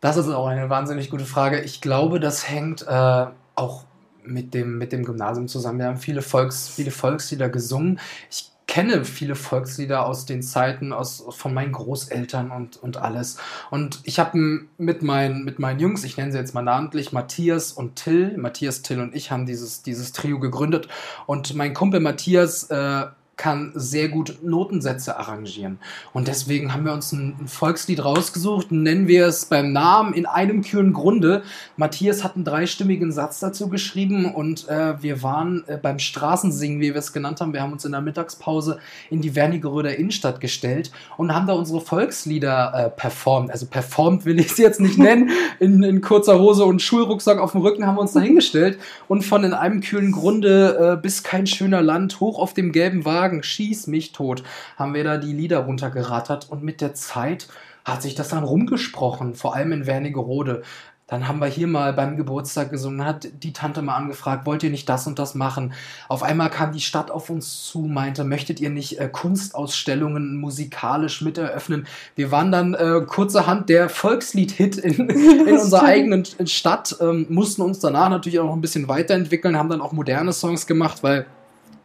Das 0.00 0.16
ist 0.16 0.28
auch 0.28 0.46
eine 0.46 0.70
wahnsinnig 0.70 1.10
gute 1.10 1.24
Frage. 1.24 1.60
Ich 1.60 1.80
glaube, 1.80 2.20
das 2.20 2.48
hängt 2.48 2.86
äh, 2.86 3.26
auch 3.54 3.84
mit 4.22 4.54
dem, 4.54 4.78
mit 4.78 4.92
dem 4.92 5.04
Gymnasium 5.04 5.48
zusammen. 5.48 5.80
Wir 5.80 5.86
haben 5.86 5.96
viele, 5.96 6.22
Volks, 6.22 6.68
viele 6.68 6.90
Volkslieder 6.90 7.48
gesungen. 7.48 7.98
Ich 8.30 8.50
kenne 8.68 9.04
viele 9.04 9.34
Volkslieder 9.34 10.06
aus 10.06 10.26
den 10.26 10.42
Zeiten 10.42 10.92
aus, 10.92 11.24
von 11.30 11.54
meinen 11.54 11.72
Großeltern 11.72 12.50
und, 12.50 12.76
und 12.76 12.98
alles. 12.98 13.38
Und 13.70 14.00
ich 14.04 14.18
habe 14.18 14.66
mit, 14.76 15.02
mein, 15.02 15.42
mit 15.42 15.58
meinen 15.58 15.80
Jungs, 15.80 16.04
ich 16.04 16.16
nenne 16.18 16.30
sie 16.30 16.38
jetzt 16.38 16.54
mal 16.54 16.62
namentlich, 16.62 17.12
Matthias 17.12 17.72
und 17.72 17.96
Till, 17.96 18.36
Matthias, 18.36 18.82
Till 18.82 19.00
und 19.00 19.16
ich 19.16 19.30
haben 19.30 19.46
dieses, 19.46 19.82
dieses 19.82 20.12
Trio 20.12 20.38
gegründet. 20.38 20.86
Und 21.26 21.54
mein 21.54 21.72
Kumpel 21.72 22.00
Matthias 22.00 22.64
äh, 22.64 23.06
kann 23.38 23.72
sehr 23.74 24.08
gut 24.08 24.38
Notensätze 24.42 25.16
arrangieren. 25.16 25.78
Und 26.12 26.28
deswegen 26.28 26.74
haben 26.74 26.84
wir 26.84 26.92
uns 26.92 27.12
ein, 27.12 27.36
Volkslied 27.46 28.04
rausgesucht, 28.04 28.72
nennen 28.72 29.08
wir 29.08 29.26
es 29.26 29.46
beim 29.46 29.72
Namen 29.72 30.12
in 30.12 30.26
einem 30.26 30.62
kühlen 30.62 30.92
Grunde. 30.92 31.42
Matthias 31.76 32.24
hat 32.24 32.34
einen 32.34 32.44
dreistimmigen 32.44 33.12
Satz 33.12 33.40
dazu 33.40 33.68
geschrieben 33.68 34.34
und 34.34 34.68
äh, 34.68 35.00
wir 35.02 35.22
waren 35.22 35.62
äh, 35.68 35.78
beim 35.80 35.98
Straßensingen, 35.98 36.80
wie 36.80 36.92
wir 36.92 36.96
es 36.96 37.12
genannt 37.12 37.40
haben. 37.40 37.52
Wir 37.52 37.62
haben 37.62 37.72
uns 37.72 37.84
in 37.84 37.92
der 37.92 38.00
Mittagspause 38.00 38.78
in 39.08 39.22
die 39.22 39.34
Wernigeröder 39.34 39.96
Innenstadt 39.96 40.40
gestellt 40.40 40.90
und 41.16 41.32
haben 41.34 41.46
da 41.46 41.54
unsere 41.54 41.80
Volkslieder 41.80 42.72
äh, 42.74 42.90
performt. 42.90 43.50
Also 43.50 43.66
performt 43.66 44.24
will 44.24 44.40
ich 44.40 44.52
sie 44.52 44.62
jetzt 44.62 44.80
nicht 44.80 44.98
nennen. 44.98 45.30
In, 45.60 45.82
in, 45.82 46.00
kurzer 46.00 46.38
Hose 46.38 46.64
und 46.64 46.82
Schulrucksack 46.82 47.38
auf 47.38 47.52
dem 47.52 47.60
Rücken 47.60 47.86
haben 47.86 47.96
wir 47.96 48.00
uns 48.00 48.12
da 48.12 48.20
hingestellt 48.20 48.78
und 49.06 49.24
von 49.24 49.44
in 49.44 49.52
einem 49.52 49.80
kühlen 49.80 50.12
Grunde 50.12 50.96
äh, 50.96 51.00
bis 51.00 51.22
kein 51.22 51.46
schöner 51.46 51.82
Land 51.82 52.18
hoch 52.20 52.38
auf 52.38 52.52
dem 52.52 52.72
gelben 52.72 53.04
Wagen 53.04 53.27
Tagen, 53.28 53.42
schieß 53.42 53.86
mich 53.88 54.12
tot, 54.12 54.42
haben 54.76 54.94
wir 54.94 55.04
da 55.04 55.18
die 55.18 55.32
Lieder 55.32 55.58
runtergerattert 55.58 56.48
und 56.50 56.62
mit 56.62 56.80
der 56.80 56.94
Zeit 56.94 57.48
hat 57.84 58.02
sich 58.02 58.14
das 58.14 58.28
dann 58.28 58.44
rumgesprochen, 58.44 59.34
vor 59.34 59.54
allem 59.54 59.72
in 59.72 59.86
Wernigerode. 59.86 60.62
Dann 61.06 61.26
haben 61.26 61.38
wir 61.38 61.46
hier 61.46 61.66
mal 61.66 61.94
beim 61.94 62.18
Geburtstag 62.18 62.70
gesungen, 62.70 63.02
hat 63.02 63.28
die 63.42 63.54
Tante 63.54 63.80
mal 63.80 63.96
angefragt, 63.96 64.44
wollt 64.44 64.62
ihr 64.62 64.68
nicht 64.68 64.86
das 64.90 65.06
und 65.06 65.18
das 65.18 65.34
machen? 65.34 65.72
Auf 66.06 66.22
einmal 66.22 66.50
kam 66.50 66.72
die 66.72 66.82
Stadt 66.82 67.10
auf 67.10 67.30
uns 67.30 67.64
zu, 67.64 67.80
meinte, 67.80 68.24
möchtet 68.24 68.60
ihr 68.60 68.68
nicht 68.68 69.00
äh, 69.00 69.08
Kunstausstellungen 69.08 70.36
musikalisch 70.36 71.22
mit 71.22 71.38
eröffnen? 71.38 71.86
Wir 72.14 72.30
waren 72.30 72.52
dann 72.52 72.74
äh, 72.74 73.00
kurzerhand 73.06 73.70
der 73.70 73.88
Volkslied-Hit 73.88 74.76
in, 74.76 75.08
in 75.08 75.48
unserer 75.48 75.84
eigenen 75.84 76.26
Stadt, 76.44 76.96
ähm, 77.00 77.24
mussten 77.30 77.62
uns 77.62 77.78
danach 77.78 78.10
natürlich 78.10 78.38
auch 78.40 78.46
noch 78.46 78.56
ein 78.56 78.60
bisschen 78.60 78.88
weiterentwickeln, 78.88 79.56
haben 79.56 79.70
dann 79.70 79.80
auch 79.80 79.92
moderne 79.92 80.34
Songs 80.34 80.66
gemacht, 80.66 81.02
weil 81.02 81.24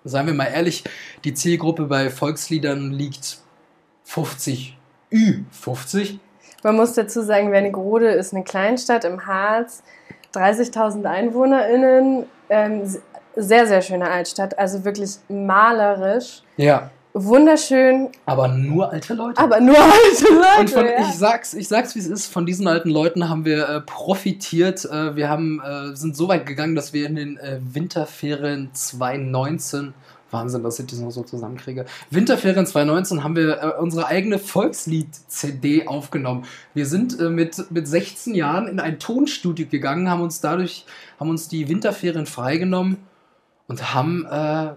seien 0.04 0.28
wir 0.28 0.34
mal 0.34 0.46
ehrlich, 0.46 0.84
die 1.24 1.34
Zielgruppe 1.34 1.86
bei 1.86 2.10
Volksliedern 2.10 2.92
liegt 2.92 3.40
50, 4.04 4.78
Ü50. 5.12 6.20
Man 6.64 6.76
muss 6.76 6.94
dazu 6.94 7.22
sagen, 7.22 7.52
Wernigerode 7.52 8.10
ist 8.10 8.34
eine 8.34 8.44
Kleinstadt 8.44 9.04
im 9.04 9.26
Harz, 9.26 9.84
30.000 10.34 11.06
EinwohnerInnen, 11.06 12.26
ähm, 12.50 12.96
sehr, 13.36 13.68
sehr 13.68 13.82
schöne 13.82 14.10
Altstadt, 14.10 14.58
also 14.58 14.86
wirklich 14.86 15.12
malerisch. 15.28 16.44
Ja. 16.58 16.92
Wunderschön. 17.14 18.10
Aber 18.26 18.48
nur 18.48 18.92
alte 18.92 19.14
Leute. 19.14 19.40
Aber 19.40 19.60
nur 19.60 19.78
alte 19.78 20.34
Leute. 20.34 20.60
Und 20.60 20.70
von, 20.72 20.86
ja. 20.86 21.02
ich 21.02 21.16
sag's, 21.16 21.54
ich 21.54 21.68
sag's, 21.68 21.94
wie 21.96 22.00
es 22.00 22.08
ist. 22.08 22.28
Von 22.28 22.46
diesen 22.46 22.68
alten 22.68 22.90
Leuten 22.90 23.30
haben 23.30 23.46
wir 23.46 23.70
äh, 23.70 23.82
profitiert. 23.82 24.86
Äh, 24.86 25.16
wir 25.16 25.30
haben, 25.30 25.62
äh, 25.62 25.96
sind 25.96 26.18
so 26.18 26.28
weit 26.28 26.48
gegangen, 26.48 26.76
dass 26.76 26.92
wir 26.92 27.06
in 27.06 27.16
den 27.16 27.38
äh, 27.38 27.60
Winterferien 27.62 28.70
2019 28.74 29.94
Wahnsinn, 30.34 30.64
dass 30.64 30.80
ich 30.80 30.88
das 30.88 31.00
noch 31.00 31.12
so 31.12 31.22
zusammenkriege. 31.24 31.86
Winterferien 32.10 32.66
2019 32.66 33.24
haben 33.24 33.36
wir 33.36 33.62
äh, 33.62 33.80
unsere 33.80 34.08
eigene 34.08 34.40
Volkslied-CD 34.40 35.88
aufgenommen. 35.88 36.46
Wir 36.74 36.88
sind 36.88 37.20
äh, 37.20 37.30
mit, 37.30 37.72
mit 37.72 37.88
16 37.88 38.34
Jahren 38.34 38.68
in 38.68 38.80
ein 38.80 38.98
Tonstudio 38.98 39.68
gegangen, 39.68 40.10
haben 40.10 40.22
uns 40.22 40.42
dadurch, 40.42 40.86
haben 41.20 41.30
uns 41.30 41.48
die 41.48 41.70
Winterferien 41.70 42.26
freigenommen 42.26 42.98
und 43.68 43.94
haben 43.94 44.26
äh, 44.26 44.72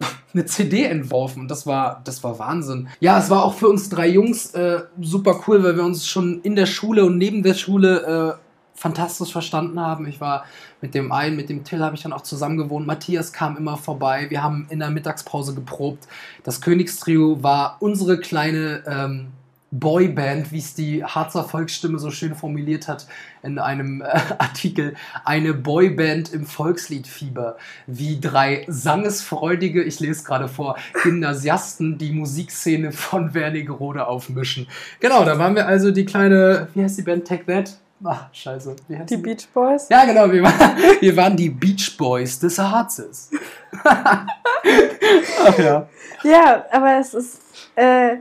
eine 0.34 0.46
CD 0.46 0.84
entworfen 0.84 1.42
und 1.42 1.50
das 1.50 1.66
war, 1.66 2.00
das 2.04 2.22
war 2.22 2.38
Wahnsinn. 2.38 2.88
Ja, 3.00 3.18
es 3.18 3.30
war 3.30 3.44
auch 3.44 3.54
für 3.54 3.68
uns 3.68 3.88
drei 3.88 4.08
Jungs 4.08 4.52
äh, 4.54 4.82
super 5.00 5.40
cool, 5.46 5.62
weil 5.62 5.76
wir 5.76 5.84
uns 5.84 6.06
schon 6.06 6.40
in 6.42 6.56
der 6.56 6.66
Schule 6.66 7.04
und 7.04 7.18
neben 7.18 7.42
der 7.42 7.54
Schule 7.54 8.36
äh, 8.36 8.46
fantastisch 8.76 9.32
verstanden 9.32 9.80
haben. 9.80 10.06
Ich 10.06 10.20
war 10.20 10.44
mit 10.80 10.94
dem 10.94 11.10
einen, 11.10 11.36
mit 11.36 11.48
dem 11.48 11.64
Till 11.64 11.82
habe 11.82 11.96
ich 11.96 12.02
dann 12.02 12.12
auch 12.12 12.20
zusammen 12.20 12.58
gewohnt. 12.58 12.86
Matthias 12.86 13.32
kam 13.32 13.56
immer 13.56 13.76
vorbei. 13.76 14.26
Wir 14.28 14.42
haben 14.42 14.66
in 14.70 14.78
der 14.78 14.90
Mittagspause 14.90 15.54
geprobt. 15.54 16.06
Das 16.44 16.60
Königstrio 16.60 17.42
war 17.42 17.78
unsere 17.80 18.18
kleine 18.18 18.84
ähm, 18.86 19.28
Boyband, 19.70 20.52
wie 20.52 20.58
es 20.58 20.74
die 20.74 21.04
Harzer 21.04 21.44
Volksstimme 21.44 21.98
so 21.98 22.10
schön 22.10 22.34
formuliert 22.34 22.88
hat 22.88 23.06
in 23.42 23.58
einem 23.58 24.00
äh, 24.00 24.04
Artikel, 24.38 24.94
eine 25.24 25.54
Boyband 25.54 26.32
im 26.32 26.46
Volksliedfieber, 26.46 27.56
wie 27.86 28.20
drei 28.20 28.64
sangesfreudige, 28.68 29.82
ich 29.82 30.00
lese 30.00 30.24
gerade 30.24 30.48
vor, 30.48 30.76
Gymnasiasten 31.02 31.98
die 31.98 32.12
Musikszene 32.12 32.92
von 32.92 33.34
Wernigerode 33.34 34.06
aufmischen. 34.06 34.68
Genau, 35.00 35.24
da 35.24 35.38
waren 35.38 35.54
wir 35.54 35.66
also 35.66 35.90
die 35.90 36.04
kleine, 36.04 36.68
wie 36.74 36.82
heißt 36.82 36.98
die 36.98 37.02
Band, 37.02 37.26
Take 37.26 37.46
That? 37.46 37.76
Ach, 38.04 38.26
scheiße. 38.32 38.76
die 39.08 39.16
Beach 39.16 39.48
Boys? 39.54 39.88
Ja, 39.88 40.04
genau. 40.04 40.30
Wir 40.30 40.42
waren, 40.42 40.76
wir 41.00 41.16
waren 41.16 41.36
die 41.36 41.48
Beach 41.48 41.96
Boys 41.96 42.38
des 42.38 42.58
Harzes. 42.58 43.30
Ach 43.84 45.58
ja. 45.58 45.88
Ja, 46.22 46.64
aber 46.70 46.98
es 47.00 47.14
ist, 47.14 47.40
äh, 47.74 48.16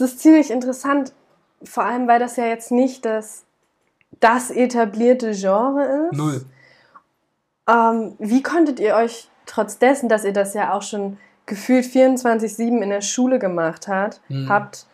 es 0.00 0.12
ist 0.12 0.20
ziemlich 0.20 0.50
interessant, 0.50 1.12
vor 1.64 1.84
allem, 1.84 2.06
weil 2.06 2.18
das 2.18 2.36
ja 2.36 2.46
jetzt 2.46 2.70
nicht 2.70 3.04
das, 3.04 3.44
das 4.20 4.50
etablierte 4.50 5.32
Genre 5.32 6.08
ist. 6.08 6.16
Null. 6.16 6.44
Ähm, 7.68 8.14
wie 8.18 8.42
konntet 8.42 8.78
ihr 8.78 8.94
euch, 8.94 9.28
trotz 9.46 9.78
dessen, 9.78 10.08
dass 10.08 10.24
ihr 10.24 10.32
das 10.32 10.54
ja 10.54 10.72
auch 10.74 10.82
schon 10.82 11.16
gefühlt 11.46 11.86
24-7 11.86 12.82
in 12.82 12.90
der 12.90 13.00
Schule 13.00 13.38
gemacht 13.38 13.88
hat, 13.88 14.20
hm. 14.28 14.48
habt, 14.48 14.86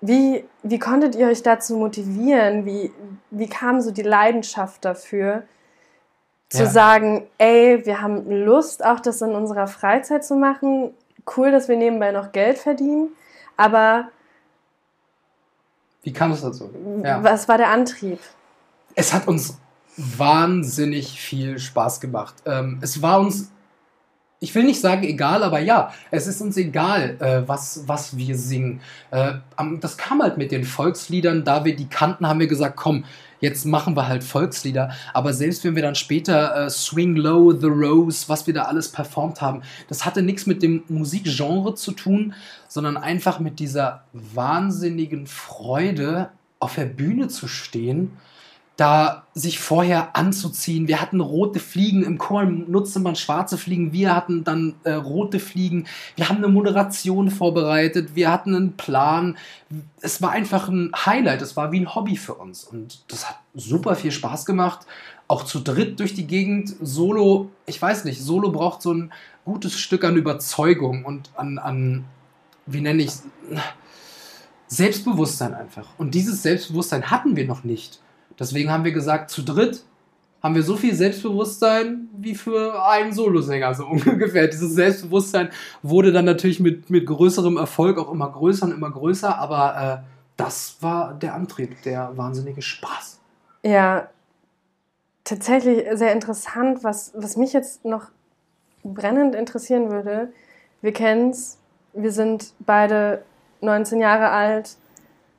wie, 0.00 0.44
wie 0.62 0.78
konntet 0.78 1.14
ihr 1.14 1.28
euch 1.28 1.42
dazu 1.42 1.76
motivieren? 1.76 2.66
Wie, 2.66 2.92
wie 3.30 3.48
kam 3.48 3.80
so 3.80 3.90
die 3.90 4.02
Leidenschaft 4.02 4.84
dafür, 4.84 5.44
zu 6.48 6.64
ja. 6.64 6.70
sagen, 6.70 7.26
ey, 7.38 7.86
wir 7.86 8.02
haben 8.02 8.30
Lust, 8.30 8.84
auch 8.84 9.00
das 9.00 9.22
in 9.22 9.34
unserer 9.34 9.66
Freizeit 9.66 10.24
zu 10.24 10.34
machen. 10.34 10.92
Cool, 11.36 11.50
dass 11.50 11.68
wir 11.68 11.76
nebenbei 11.76 12.12
noch 12.12 12.32
Geld 12.32 12.58
verdienen. 12.58 13.08
Aber 13.56 14.08
wie 16.04 16.12
kam 16.12 16.32
es 16.32 16.42
dazu? 16.42 16.70
Ja. 17.02 17.22
Was 17.24 17.48
war 17.48 17.58
der 17.58 17.70
Antrieb? 17.70 18.20
Es 18.94 19.12
hat 19.12 19.26
uns 19.26 19.58
wahnsinnig 19.96 21.20
viel 21.20 21.58
Spaß 21.58 22.00
gemacht. 22.00 22.34
Ähm, 22.46 22.78
es 22.80 23.02
war 23.02 23.20
uns 23.20 23.50
ich 24.44 24.54
will 24.54 24.64
nicht 24.64 24.80
sagen 24.80 25.04
egal, 25.04 25.42
aber 25.42 25.58
ja, 25.58 25.92
es 26.10 26.26
ist 26.26 26.42
uns 26.42 26.56
egal, 26.58 27.16
äh, 27.20 27.48
was, 27.48 27.84
was 27.86 28.16
wir 28.16 28.36
singen. 28.36 28.80
Äh, 29.10 29.34
das 29.80 29.96
kam 29.96 30.22
halt 30.22 30.36
mit 30.36 30.52
den 30.52 30.64
Volksliedern, 30.64 31.44
da 31.44 31.64
wir 31.64 31.74
die 31.74 31.88
kannten, 31.88 32.28
haben 32.28 32.40
wir 32.40 32.46
gesagt, 32.46 32.76
komm, 32.76 33.04
jetzt 33.44 33.66
machen 33.66 33.94
wir 33.94 34.08
halt 34.08 34.24
Volkslieder. 34.24 34.92
Aber 35.12 35.32
selbst 35.34 35.62
wenn 35.64 35.76
wir 35.76 35.82
dann 35.82 35.94
später 35.94 36.64
äh, 36.64 36.70
Swing 36.70 37.14
Low, 37.14 37.52
The 37.52 37.66
Rose, 37.66 38.24
was 38.28 38.46
wir 38.46 38.54
da 38.54 38.62
alles 38.62 38.88
performt 38.88 39.40
haben, 39.40 39.62
das 39.88 40.04
hatte 40.04 40.22
nichts 40.22 40.46
mit 40.46 40.62
dem 40.62 40.82
Musikgenre 40.88 41.74
zu 41.74 41.92
tun, 41.92 42.34
sondern 42.68 42.96
einfach 42.96 43.38
mit 43.38 43.60
dieser 43.60 44.04
wahnsinnigen 44.12 45.26
Freude, 45.26 46.30
auf 46.58 46.76
der 46.76 46.86
Bühne 46.86 47.28
zu 47.28 47.46
stehen 47.46 48.12
da 48.76 49.26
sich 49.34 49.60
vorher 49.60 50.16
anzuziehen. 50.16 50.88
Wir 50.88 51.00
hatten 51.00 51.20
rote 51.20 51.60
Fliegen, 51.60 52.02
im 52.02 52.18
Chor 52.18 52.44
nutzte 52.44 52.98
man 52.98 53.14
schwarze 53.14 53.56
Fliegen, 53.56 53.92
wir 53.92 54.14
hatten 54.14 54.42
dann 54.42 54.74
äh, 54.82 54.92
rote 54.92 55.38
Fliegen, 55.38 55.86
wir 56.16 56.28
haben 56.28 56.38
eine 56.38 56.48
Moderation 56.48 57.30
vorbereitet, 57.30 58.16
wir 58.16 58.32
hatten 58.32 58.54
einen 58.54 58.76
Plan. 58.76 59.36
Es 60.00 60.20
war 60.22 60.30
einfach 60.30 60.68
ein 60.68 60.92
Highlight, 61.06 61.42
es 61.42 61.56
war 61.56 61.70
wie 61.70 61.80
ein 61.80 61.94
Hobby 61.94 62.16
für 62.16 62.34
uns 62.34 62.64
und 62.64 63.04
das 63.08 63.28
hat 63.28 63.38
super 63.54 63.94
viel 63.94 64.10
Spaß 64.10 64.44
gemacht. 64.44 64.86
Auch 65.28 65.44
zu 65.44 65.60
dritt 65.60 66.00
durch 66.00 66.14
die 66.14 66.26
Gegend, 66.26 66.74
Solo, 66.80 67.50
ich 67.66 67.80
weiß 67.80 68.04
nicht, 68.04 68.20
Solo 68.20 68.50
braucht 68.50 68.82
so 68.82 68.92
ein 68.92 69.12
gutes 69.44 69.78
Stück 69.78 70.04
an 70.04 70.16
Überzeugung 70.16 71.04
und 71.04 71.30
an, 71.36 71.58
an 71.58 72.04
wie 72.66 72.80
nenne 72.80 73.02
ich 73.02 73.08
es, 73.08 73.22
Selbstbewusstsein 74.66 75.54
einfach. 75.54 75.88
Und 75.98 76.14
dieses 76.14 76.42
Selbstbewusstsein 76.42 77.10
hatten 77.10 77.36
wir 77.36 77.46
noch 77.46 77.62
nicht. 77.64 78.00
Deswegen 78.38 78.70
haben 78.70 78.84
wir 78.84 78.92
gesagt, 78.92 79.30
zu 79.30 79.42
dritt 79.42 79.84
haben 80.42 80.54
wir 80.54 80.62
so 80.62 80.76
viel 80.76 80.94
Selbstbewusstsein 80.94 82.08
wie 82.18 82.34
für 82.34 82.86
einen 82.86 83.14
Solosänger, 83.14 83.74
so 83.74 83.86
ungefähr. 83.88 84.46
Dieses 84.46 84.74
Selbstbewusstsein 84.74 85.48
wurde 85.82 86.12
dann 86.12 86.26
natürlich 86.26 86.60
mit, 86.60 86.90
mit 86.90 87.06
größerem 87.06 87.56
Erfolg 87.56 87.98
auch 87.98 88.12
immer 88.12 88.30
größer 88.30 88.66
und 88.66 88.72
immer 88.72 88.90
größer, 88.90 89.38
aber 89.38 90.02
äh, 90.04 90.06
das 90.36 90.76
war 90.80 91.14
der 91.14 91.34
Antrieb, 91.34 91.80
der 91.82 92.16
wahnsinnige 92.16 92.60
Spaß. 92.60 93.20
Ja, 93.62 94.08
tatsächlich 95.24 95.86
sehr 95.94 96.12
interessant, 96.12 96.84
was, 96.84 97.12
was 97.16 97.36
mich 97.36 97.54
jetzt 97.54 97.84
noch 97.86 98.08
brennend 98.82 99.34
interessieren 99.34 99.90
würde. 99.90 100.30
Wir 100.82 100.92
kennen 100.92 101.30
es, 101.30 101.58
wir 101.94 102.12
sind 102.12 102.52
beide 102.58 103.24
19 103.62 104.00
Jahre 104.00 104.28
alt, 104.28 104.76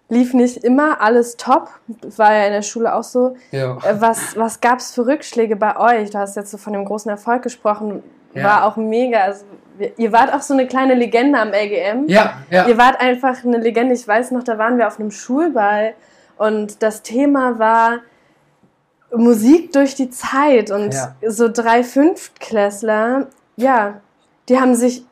lief 0.09 0.33
nicht 0.33 0.63
immer 0.63 1.01
alles 1.01 1.37
top. 1.37 1.69
War 2.17 2.33
ja 2.33 2.45
in 2.45 2.53
der 2.53 2.61
Schule 2.61 2.93
auch 2.93 3.03
so. 3.03 3.35
Ja. 3.51 3.77
Äh, 3.77 3.99
was, 3.99 4.37
was 4.37 4.61
gab 4.61 4.79
es 4.79 4.93
für 4.93 5.05
Rückschläge 5.05 5.55
bei 5.55 5.77
euch? 5.77 6.11
Du 6.11 6.19
hast 6.19 6.35
jetzt 6.35 6.51
so 6.51 6.57
von 6.57 6.73
dem 6.73 6.85
großen 6.85 7.09
Erfolg 7.09 7.43
gesprochen. 7.43 8.03
Ja. 8.33 8.43
War 8.43 8.65
auch 8.65 8.75
mega. 8.77 9.19
Also, 9.21 9.45
ihr 9.97 10.11
wart 10.11 10.33
auch 10.33 10.41
so 10.41 10.53
eine 10.53 10.67
kleine 10.67 10.93
Legende 10.93 11.39
am 11.39 11.49
LGM. 11.49 12.07
Ja, 12.07 12.37
ja. 12.49 12.67
Ihr 12.67 12.77
wart 12.77 12.99
einfach 12.99 13.43
eine 13.43 13.57
Legende. 13.57 13.93
Ich 13.93 14.07
weiß 14.07 14.31
noch, 14.31 14.43
da 14.43 14.57
waren 14.57 14.77
wir 14.77 14.87
auf 14.87 14.99
einem 14.99 15.11
Schulball 15.11 15.93
und 16.37 16.83
das 16.83 17.01
Thema 17.01 17.59
war 17.59 17.99
Musik 19.15 19.71
durch 19.71 19.95
die 19.95 20.09
Zeit. 20.09 20.69
Und 20.69 20.93
ja. 20.93 21.15
so 21.27 21.49
drei 21.51 21.83
Fünftklässler, 21.83 23.27
ja, 23.55 24.01
die 24.49 24.59
haben 24.59 24.75
sich 24.75 25.05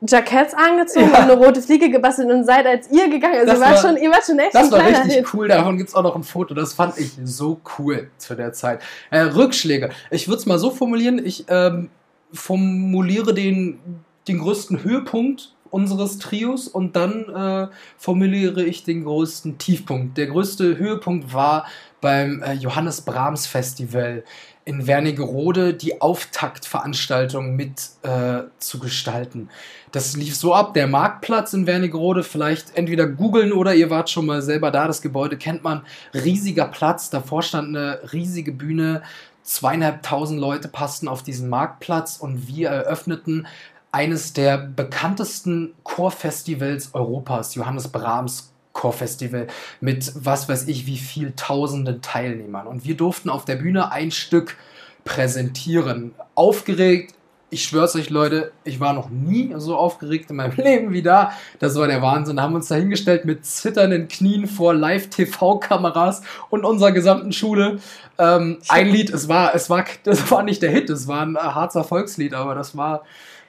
Jacketts 0.00 0.54
angezogen 0.54 1.10
ja. 1.10 1.24
und 1.24 1.30
eine 1.30 1.32
rote 1.32 1.60
Fliege 1.60 1.90
gebastelt 1.90 2.30
und 2.30 2.44
seid 2.44 2.66
als 2.66 2.88
ihr 2.90 3.08
gegangen. 3.08 3.36
Also 3.40 3.54
ihr 3.54 3.60
wart, 3.60 3.78
schon, 3.80 3.96
ihr 3.96 4.10
wart 4.10 4.24
schon 4.24 4.38
echt 4.38 4.54
Das 4.54 4.70
war 4.70 4.86
richtig 4.86 5.14
Hit. 5.14 5.34
cool. 5.34 5.48
Davon 5.48 5.76
gibt 5.76 5.88
es 5.88 5.94
auch 5.94 6.04
noch 6.04 6.14
ein 6.14 6.22
Foto. 6.22 6.54
Das 6.54 6.72
fand 6.72 6.98
ich 6.98 7.12
so 7.24 7.60
cool 7.78 8.10
zu 8.16 8.36
der 8.36 8.52
Zeit. 8.52 8.80
Äh, 9.10 9.20
Rückschläge. 9.20 9.90
Ich 10.10 10.28
würde 10.28 10.38
es 10.38 10.46
mal 10.46 10.58
so 10.58 10.70
formulieren. 10.70 11.24
Ich 11.24 11.46
ähm, 11.48 11.90
formuliere 12.32 13.34
den, 13.34 13.80
den 14.28 14.38
größten 14.38 14.84
Höhepunkt 14.84 15.54
unseres 15.70 16.18
Trios 16.18 16.68
und 16.68 16.96
dann 16.96 17.28
äh, 17.28 17.68
formuliere 17.96 18.62
ich 18.62 18.84
den 18.84 19.04
größten 19.04 19.58
Tiefpunkt. 19.58 20.16
Der 20.16 20.26
größte 20.26 20.78
Höhepunkt 20.78 21.34
war 21.34 21.66
beim 22.00 22.42
äh, 22.42 22.52
Johannes 22.54 23.00
Brahms 23.02 23.46
Festival 23.46 24.24
in 24.68 24.86
Wernigerode 24.86 25.72
die 25.72 26.02
Auftaktveranstaltung 26.02 27.56
mit 27.56 27.88
äh, 28.02 28.42
zu 28.58 28.78
gestalten. 28.78 29.48
Das 29.92 30.14
lief 30.14 30.36
so 30.36 30.52
ab, 30.52 30.74
der 30.74 30.86
Marktplatz 30.86 31.54
in 31.54 31.66
Wernigerode, 31.66 32.22
vielleicht 32.22 32.76
entweder 32.76 33.06
googeln 33.06 33.52
oder 33.52 33.74
ihr 33.74 33.88
wart 33.88 34.10
schon 34.10 34.26
mal 34.26 34.42
selber 34.42 34.70
da, 34.70 34.86
das 34.86 35.00
Gebäude 35.00 35.38
kennt 35.38 35.64
man, 35.64 35.86
riesiger 36.12 36.66
Platz, 36.66 37.08
davor 37.08 37.42
stand 37.42 37.74
eine 37.74 38.12
riesige 38.12 38.52
Bühne, 38.52 39.02
zweieinhalbtausend 39.42 40.38
Leute 40.38 40.68
passten 40.68 41.08
auf 41.08 41.22
diesen 41.22 41.48
Marktplatz 41.48 42.18
und 42.18 42.46
wir 42.46 42.68
eröffneten 42.68 43.46
eines 43.90 44.34
der 44.34 44.58
bekanntesten 44.58 45.72
Chorfestivals 45.82 46.94
Europas, 46.94 47.54
Johannes 47.54 47.88
Brahms 47.88 48.52
Chorfestival 48.78 49.48
mit 49.80 50.12
was 50.14 50.48
weiß 50.48 50.68
ich 50.68 50.86
wie 50.86 50.98
viel 50.98 51.32
tausenden 51.34 52.00
Teilnehmern. 52.00 52.66
Und 52.66 52.84
wir 52.84 52.96
durften 52.96 53.28
auf 53.28 53.44
der 53.44 53.56
Bühne 53.56 53.90
ein 53.90 54.12
Stück 54.12 54.56
präsentieren. 55.04 56.14
Aufgeregt, 56.36 57.14
ich 57.50 57.64
schwör's 57.64 57.96
euch, 57.96 58.10
Leute, 58.10 58.52
ich 58.62 58.78
war 58.78 58.92
noch 58.92 59.10
nie 59.10 59.52
so 59.56 59.76
aufgeregt 59.76 60.30
in 60.30 60.36
meinem 60.36 60.52
Leben 60.56 60.92
wie 60.92 61.02
da. 61.02 61.32
Das 61.58 61.74
war 61.74 61.88
der 61.88 62.02
Wahnsinn. 62.02 62.36
Da 62.36 62.42
haben 62.42 62.52
wir 62.52 62.56
uns 62.58 62.68
da 62.68 62.76
hingestellt 62.76 63.24
mit 63.24 63.44
zitternden 63.44 64.06
Knien 64.06 64.46
vor 64.46 64.74
Live-TV-Kameras 64.74 66.22
und 66.50 66.64
unserer 66.64 66.92
gesamten 66.92 67.32
Schule. 67.32 67.78
Ähm, 68.18 68.58
ein 68.68 68.88
Lied, 68.88 69.10
es 69.10 69.28
war, 69.28 69.54
es 69.56 69.68
war, 69.68 69.84
das 70.04 70.30
war 70.30 70.44
nicht 70.44 70.62
der 70.62 70.70
Hit, 70.70 70.88
es 70.88 71.08
war 71.08 71.22
ein 71.22 71.36
Harzer 71.36 71.82
Volkslied, 71.82 72.34
aber 72.34 72.54
das 72.54 72.76
war, 72.76 73.02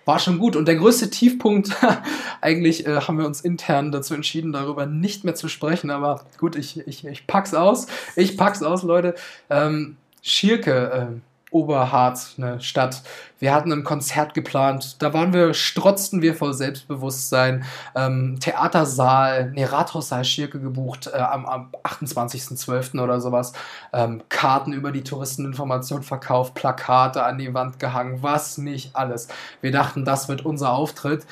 war 0.10 0.18
schon 0.18 0.39
gut. 0.39 0.56
Und 0.56 0.68
der 0.68 0.75
größte 0.75 1.12
Tiefpunkt, 1.12 1.70
eigentlich 2.42 2.88
äh, 2.88 3.01
haben 3.01 3.20
wir 3.20 3.28
uns 3.28 3.42
intern 3.42 3.92
dazu 3.92 4.16
entschieden, 4.16 4.51
darüber 4.51 4.88
nicht 4.88 5.24
mehr 5.24 5.36
zu 5.36 5.48
sprechen, 5.48 5.92
aber 5.92 6.25
gut, 6.39 6.56
ich, 6.56 6.80
ich, 6.88 7.06
ich 7.06 7.28
pack's 7.28 7.54
aus. 7.54 7.86
Ich 8.16 8.36
pack's 8.36 8.63
aus, 8.63 8.82
Leute. 8.82 9.13
Ähm, 9.51 9.98
Schierke, 10.24 10.92
äh, 10.92 11.28
Oberharz, 11.51 12.36
eine 12.38 12.62
Stadt. 12.62 13.01
Wir 13.39 13.53
hatten 13.53 13.72
ein 13.72 13.84
Konzert 13.84 14.34
geplant. 14.34 15.01
Da 15.01 15.13
waren 15.13 15.34
wir, 15.34 15.53
strotzten 15.53 16.22
wir 16.22 16.36
vor 16.36 16.53
Selbstbewusstsein. 16.53 17.63
Ähm, 17.96 18.38
Theatersaal, 18.39 19.51
nee, 19.51 19.63
Rathaussaal 19.63 20.24
Schirke 20.24 20.60
gebucht 20.60 21.10
äh, 21.13 21.18
am, 21.18 21.46
am 21.46 21.70
28.12. 21.84 23.01
oder 23.01 23.20
sowas. 23.20 23.53
Ähm, 23.94 24.22
Karten 24.29 24.74
über 24.74 24.91
die 24.91 25.03
Touristeninformation 25.03 26.03
verkauft, 26.03 26.53
Plakate 26.53 27.24
an 27.24 27.38
die 27.38 27.53
Wand 27.53 27.79
gehangen, 27.79 28.22
was 28.22 28.58
nicht 28.58 28.96
alles. 28.96 29.27
Wir 29.62 29.72
dachten, 29.72 30.06
das 30.06 30.29
wird 30.29 30.46
unser 30.46 30.74
Auftritt. 30.74 31.25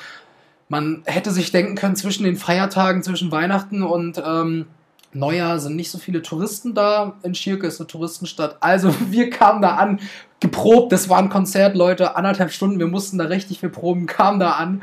Man 0.68 1.02
hätte 1.06 1.30
sich 1.30 1.50
denken 1.50 1.76
können, 1.76 1.96
zwischen 1.96 2.24
den 2.24 2.36
Feiertagen, 2.36 3.02
zwischen 3.02 3.32
Weihnachten 3.32 3.82
und 3.82 4.22
ähm, 4.24 4.66
Neujahr 5.12 5.58
sind 5.58 5.76
nicht 5.76 5.90
so 5.90 5.98
viele 5.98 6.22
Touristen 6.22 6.74
da. 6.74 7.14
In 7.22 7.34
Schirke 7.34 7.66
ist 7.66 7.80
eine 7.80 7.86
Touristenstadt. 7.86 8.56
Also 8.60 8.94
wir 9.10 9.30
kamen 9.30 9.62
da 9.62 9.76
an, 9.76 10.00
geprobt. 10.40 10.92
Das 10.92 11.08
war 11.08 11.18
ein 11.18 11.28
Konzert, 11.28 11.76
Leute, 11.76 12.16
anderthalb 12.16 12.52
Stunden. 12.52 12.78
Wir 12.78 12.86
mussten 12.86 13.18
da 13.18 13.24
richtig 13.24 13.60
viel 13.60 13.70
proben, 13.70 14.06
kamen 14.06 14.38
da 14.38 14.52
an. 14.52 14.82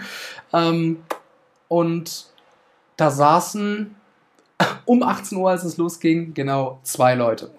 Ähm, 0.54 1.04
und 1.68 2.26
da 2.98 3.12
saßen 3.12 3.96
um 4.86 5.04
18 5.04 5.38
Uhr, 5.38 5.50
als 5.50 5.64
es 5.64 5.78
losging, 5.78 6.34
genau 6.34 6.80
zwei 6.84 7.16
Leute. 7.16 7.52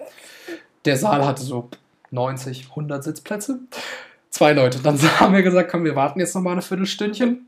Der 0.84 0.96
Saal 0.96 1.24
hatte 1.24 1.42
so 1.42 1.68
90, 2.10 2.68
100 2.70 3.02
Sitzplätze. 3.02 3.58
Zwei 4.30 4.52
Leute. 4.52 4.80
Dann 4.80 5.00
haben 5.20 5.34
wir 5.34 5.42
gesagt, 5.42 5.70
komm, 5.70 5.84
wir 5.84 5.96
warten 5.96 6.20
jetzt 6.20 6.34
noch 6.34 6.42
mal 6.42 6.52
eine 6.52 6.62
Viertelstündchen. 6.62 7.46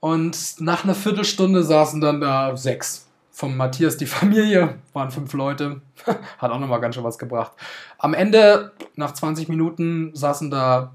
Und 0.00 0.60
nach 0.60 0.84
einer 0.84 0.94
Viertelstunde 0.94 1.62
saßen 1.62 2.00
dann 2.00 2.20
da 2.20 2.56
sechs 2.56 3.06
vom 3.34 3.56
Matthias 3.56 3.96
die 3.96 4.06
Familie, 4.20 4.78
waren 4.92 5.10
fünf 5.10 5.32
Leute, 5.32 5.82
hat 6.38 6.50
auch 6.50 6.60
nochmal 6.60 6.80
ganz 6.80 6.94
schön 6.94 7.04
was 7.04 7.18
gebracht. 7.18 7.52
Am 7.98 8.14
Ende, 8.14 8.72
nach 8.94 9.12
20 9.12 9.48
Minuten, 9.48 10.14
saßen 10.14 10.50
da 10.50 10.94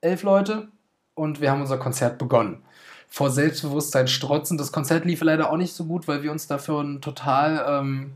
elf 0.00 0.22
Leute 0.22 0.68
und 1.14 1.40
wir 1.40 1.50
haben 1.50 1.60
unser 1.60 1.76
Konzert 1.76 2.18
begonnen. 2.18 2.62
Vor 3.08 3.30
Selbstbewusstsein 3.30 4.08
strotzen. 4.08 4.58
Das 4.58 4.72
Konzert 4.72 5.04
lief 5.04 5.22
leider 5.22 5.52
auch 5.52 5.56
nicht 5.56 5.74
so 5.74 5.84
gut, 5.84 6.08
weil 6.08 6.22
wir 6.22 6.32
uns 6.32 6.46
dafür 6.48 7.00
total 7.00 7.64
ähm, 7.68 8.14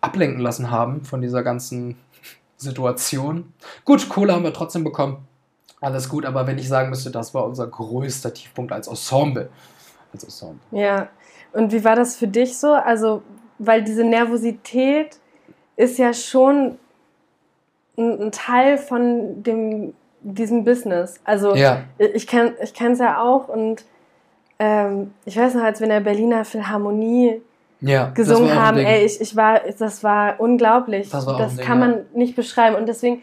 ablenken 0.00 0.40
lassen 0.40 0.70
haben 0.70 1.04
von 1.04 1.20
dieser 1.20 1.42
ganzen 1.42 1.96
Situation. 2.56 3.52
Gut, 3.84 4.08
Kohle 4.08 4.32
haben 4.32 4.44
wir 4.44 4.52
trotzdem 4.52 4.82
bekommen. 4.82 5.28
Alles 5.80 6.08
gut, 6.08 6.24
aber 6.24 6.46
wenn 6.46 6.58
ich 6.58 6.68
sagen 6.68 6.88
müsste, 6.88 7.10
das 7.10 7.34
war 7.34 7.44
unser 7.44 7.66
größter 7.66 8.32
Tiefpunkt 8.32 8.72
als 8.72 8.88
Ensemble. 8.88 9.50
Als 10.12 10.24
Ensemble. 10.24 10.60
Ja, 10.70 11.08
und 11.54 11.72
wie 11.72 11.84
war 11.84 11.96
das 11.96 12.16
für 12.16 12.26
dich 12.26 12.58
so? 12.58 12.72
Also, 12.72 13.22
weil 13.58 13.82
diese 13.82 14.04
Nervosität 14.04 15.18
ist 15.76 15.98
ja 15.98 16.12
schon 16.12 16.78
ein, 17.96 18.32
Teil 18.32 18.76
von 18.76 19.42
dem, 19.42 19.94
diesem 20.20 20.64
Business. 20.64 21.20
Also, 21.24 21.54
ja. 21.54 21.82
ich 21.98 22.26
kenne 22.26 22.54
ich 22.62 22.78
es 22.78 22.98
ja 22.98 23.22
auch 23.22 23.48
und 23.48 23.84
ähm, 24.58 25.12
ich 25.24 25.36
weiß 25.36 25.54
noch, 25.54 25.62
als 25.62 25.80
wir 25.80 25.86
in 25.86 25.92
der 25.92 26.00
Berliner 26.00 26.44
Philharmonie 26.44 27.40
ja, 27.80 28.10
gesungen 28.14 28.54
haben, 28.54 28.78
ey, 28.78 29.04
ich, 29.04 29.20
ich 29.20 29.36
war, 29.36 29.60
das 29.78 30.02
war 30.02 30.40
unglaublich. 30.40 31.10
Das, 31.10 31.26
war 31.26 31.38
das 31.38 31.56
Ding, 31.56 31.64
kann 31.64 31.78
man 31.78 31.90
ja. 31.92 32.00
nicht 32.14 32.36
beschreiben. 32.36 32.76
Und 32.76 32.86
deswegen, 32.88 33.22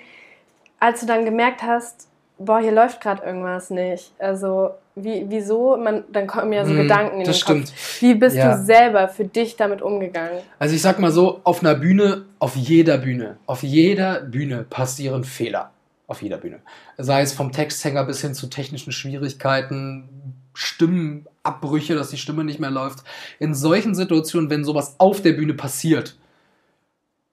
als 0.80 1.02
du 1.02 1.06
dann 1.06 1.26
gemerkt 1.26 1.64
hast, 1.64 2.08
boah, 2.46 2.60
hier 2.60 2.72
läuft 2.72 3.02
gerade 3.02 3.24
irgendwas 3.24 3.70
nicht. 3.70 4.12
Also, 4.20 4.72
wie, 4.96 5.26
wieso? 5.28 5.78
Man, 5.78 6.04
dann 6.12 6.28
kommen 6.28 6.52
ja 6.54 6.66
so 6.66 6.74
mm, 6.74 6.78
Gedanken 6.78 7.20
in 7.20 7.26
den 7.26 7.34
stimmt. 7.34 7.68
Kopf. 7.68 8.02
Wie 8.02 8.16
bist 8.16 8.36
ja. 8.36 8.56
du 8.56 8.64
selber 8.64 9.08
für 9.08 9.26
dich 9.26 9.56
damit 9.56 9.82
umgegangen? 9.82 10.40
Also, 10.60 10.76
ich 10.76 10.82
sag 10.82 11.00
mal 11.00 11.12
so, 11.12 11.42
auf 11.44 11.62
einer 11.62 11.76
Bühne, 11.76 12.26
auf 12.40 12.56
jeder 12.56 12.98
Bühne, 12.98 13.38
auf 13.46 13.64
jeder 13.64 14.22
Bühne 14.22 14.66
passieren 14.70 15.24
Fehler. 15.24 15.72
Auf 16.08 16.22
jeder 16.22 16.38
Bühne. 16.38 16.60
Sei 16.98 17.22
es 17.22 17.32
vom 17.32 17.54
Texthänger 17.54 18.04
bis 18.04 18.20
hin 18.20 18.34
zu 18.34 18.48
technischen 18.48 18.92
Schwierigkeiten, 18.92 20.10
Stimmenabbrüche, 20.54 21.96
dass 21.96 22.10
die 22.10 22.18
Stimme 22.18 22.44
nicht 22.44 22.60
mehr 22.60 22.72
läuft. 22.72 23.00
In 23.40 23.56
solchen 23.56 23.96
Situationen, 23.96 24.50
wenn 24.50 24.66
sowas 24.66 24.96
auf 24.98 25.22
der 25.22 25.32
Bühne 25.32 25.54
passiert, 25.54 26.18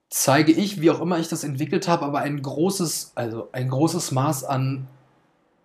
zeige 0.09 0.51
ich, 0.51 0.81
wie 0.81 0.91
auch 0.91 1.01
immer 1.01 1.19
ich 1.19 1.27
das 1.27 1.43
entwickelt 1.43 1.87
habe, 1.87 2.05
aber 2.05 2.19
ein 2.19 2.41
großes, 2.41 3.13
also 3.15 3.49
ein 3.51 3.69
großes 3.69 4.11
Maß 4.11 4.43
an 4.43 4.87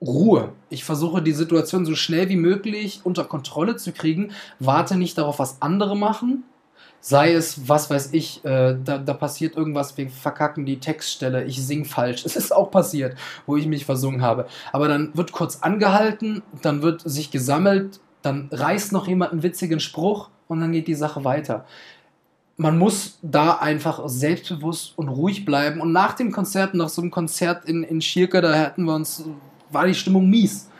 Ruhe. 0.06 0.52
Ich 0.70 0.84
versuche 0.84 1.22
die 1.22 1.32
Situation 1.32 1.84
so 1.84 1.94
schnell 1.94 2.28
wie 2.28 2.36
möglich 2.36 3.00
unter 3.04 3.24
Kontrolle 3.24 3.76
zu 3.76 3.92
kriegen, 3.92 4.32
warte 4.58 4.96
nicht 4.96 5.18
darauf, 5.18 5.38
was 5.38 5.60
andere 5.62 5.96
machen. 5.96 6.44
Sei 7.00 7.34
es, 7.34 7.68
was 7.68 7.90
weiß 7.90 8.10
ich, 8.12 8.42
äh, 8.46 8.78
da, 8.82 8.96
da, 8.96 9.12
passiert 9.12 9.56
irgendwas, 9.56 9.98
wir 9.98 10.08
verkacken 10.08 10.64
die 10.64 10.80
Textstelle, 10.80 11.44
ich 11.44 11.64
sing 11.64 11.84
falsch. 11.84 12.24
Es 12.26 12.34
ist 12.34 12.50
auch 12.50 12.70
passiert, 12.70 13.16
wo 13.44 13.56
ich 13.56 13.66
mich 13.66 13.84
versungen 13.84 14.22
habe. 14.22 14.46
Aber 14.72 14.88
dann 14.88 15.10
wird 15.14 15.32
kurz 15.32 15.58
angehalten, 15.60 16.42
dann 16.62 16.80
wird 16.80 17.02
sich 17.02 17.30
gesammelt, 17.30 18.00
dann 18.22 18.48
reißt 18.50 18.92
noch 18.92 19.06
jemand 19.06 19.32
einen 19.32 19.42
witzigen 19.42 19.80
Spruch 19.80 20.30
und 20.48 20.60
dann 20.60 20.72
geht 20.72 20.88
die 20.88 20.94
Sache 20.94 21.24
weiter. 21.24 21.66
Man 22.56 22.78
muss 22.78 23.18
da 23.20 23.56
einfach 23.56 24.00
selbstbewusst 24.06 24.96
und 24.96 25.08
ruhig 25.08 25.44
bleiben. 25.44 25.80
Und 25.80 25.92
nach 25.92 26.14
dem 26.14 26.30
Konzert, 26.30 26.72
nach 26.72 26.88
so 26.88 27.02
einem 27.02 27.10
Konzert 27.10 27.66
in, 27.66 27.82
in 27.82 28.00
Schirke, 28.00 28.40
da 28.40 28.54
hätten 28.54 28.84
wir 28.84 28.94
uns 28.94 29.24
war 29.70 29.86
die 29.86 29.94
Stimmung 29.94 30.28
mies. 30.28 30.70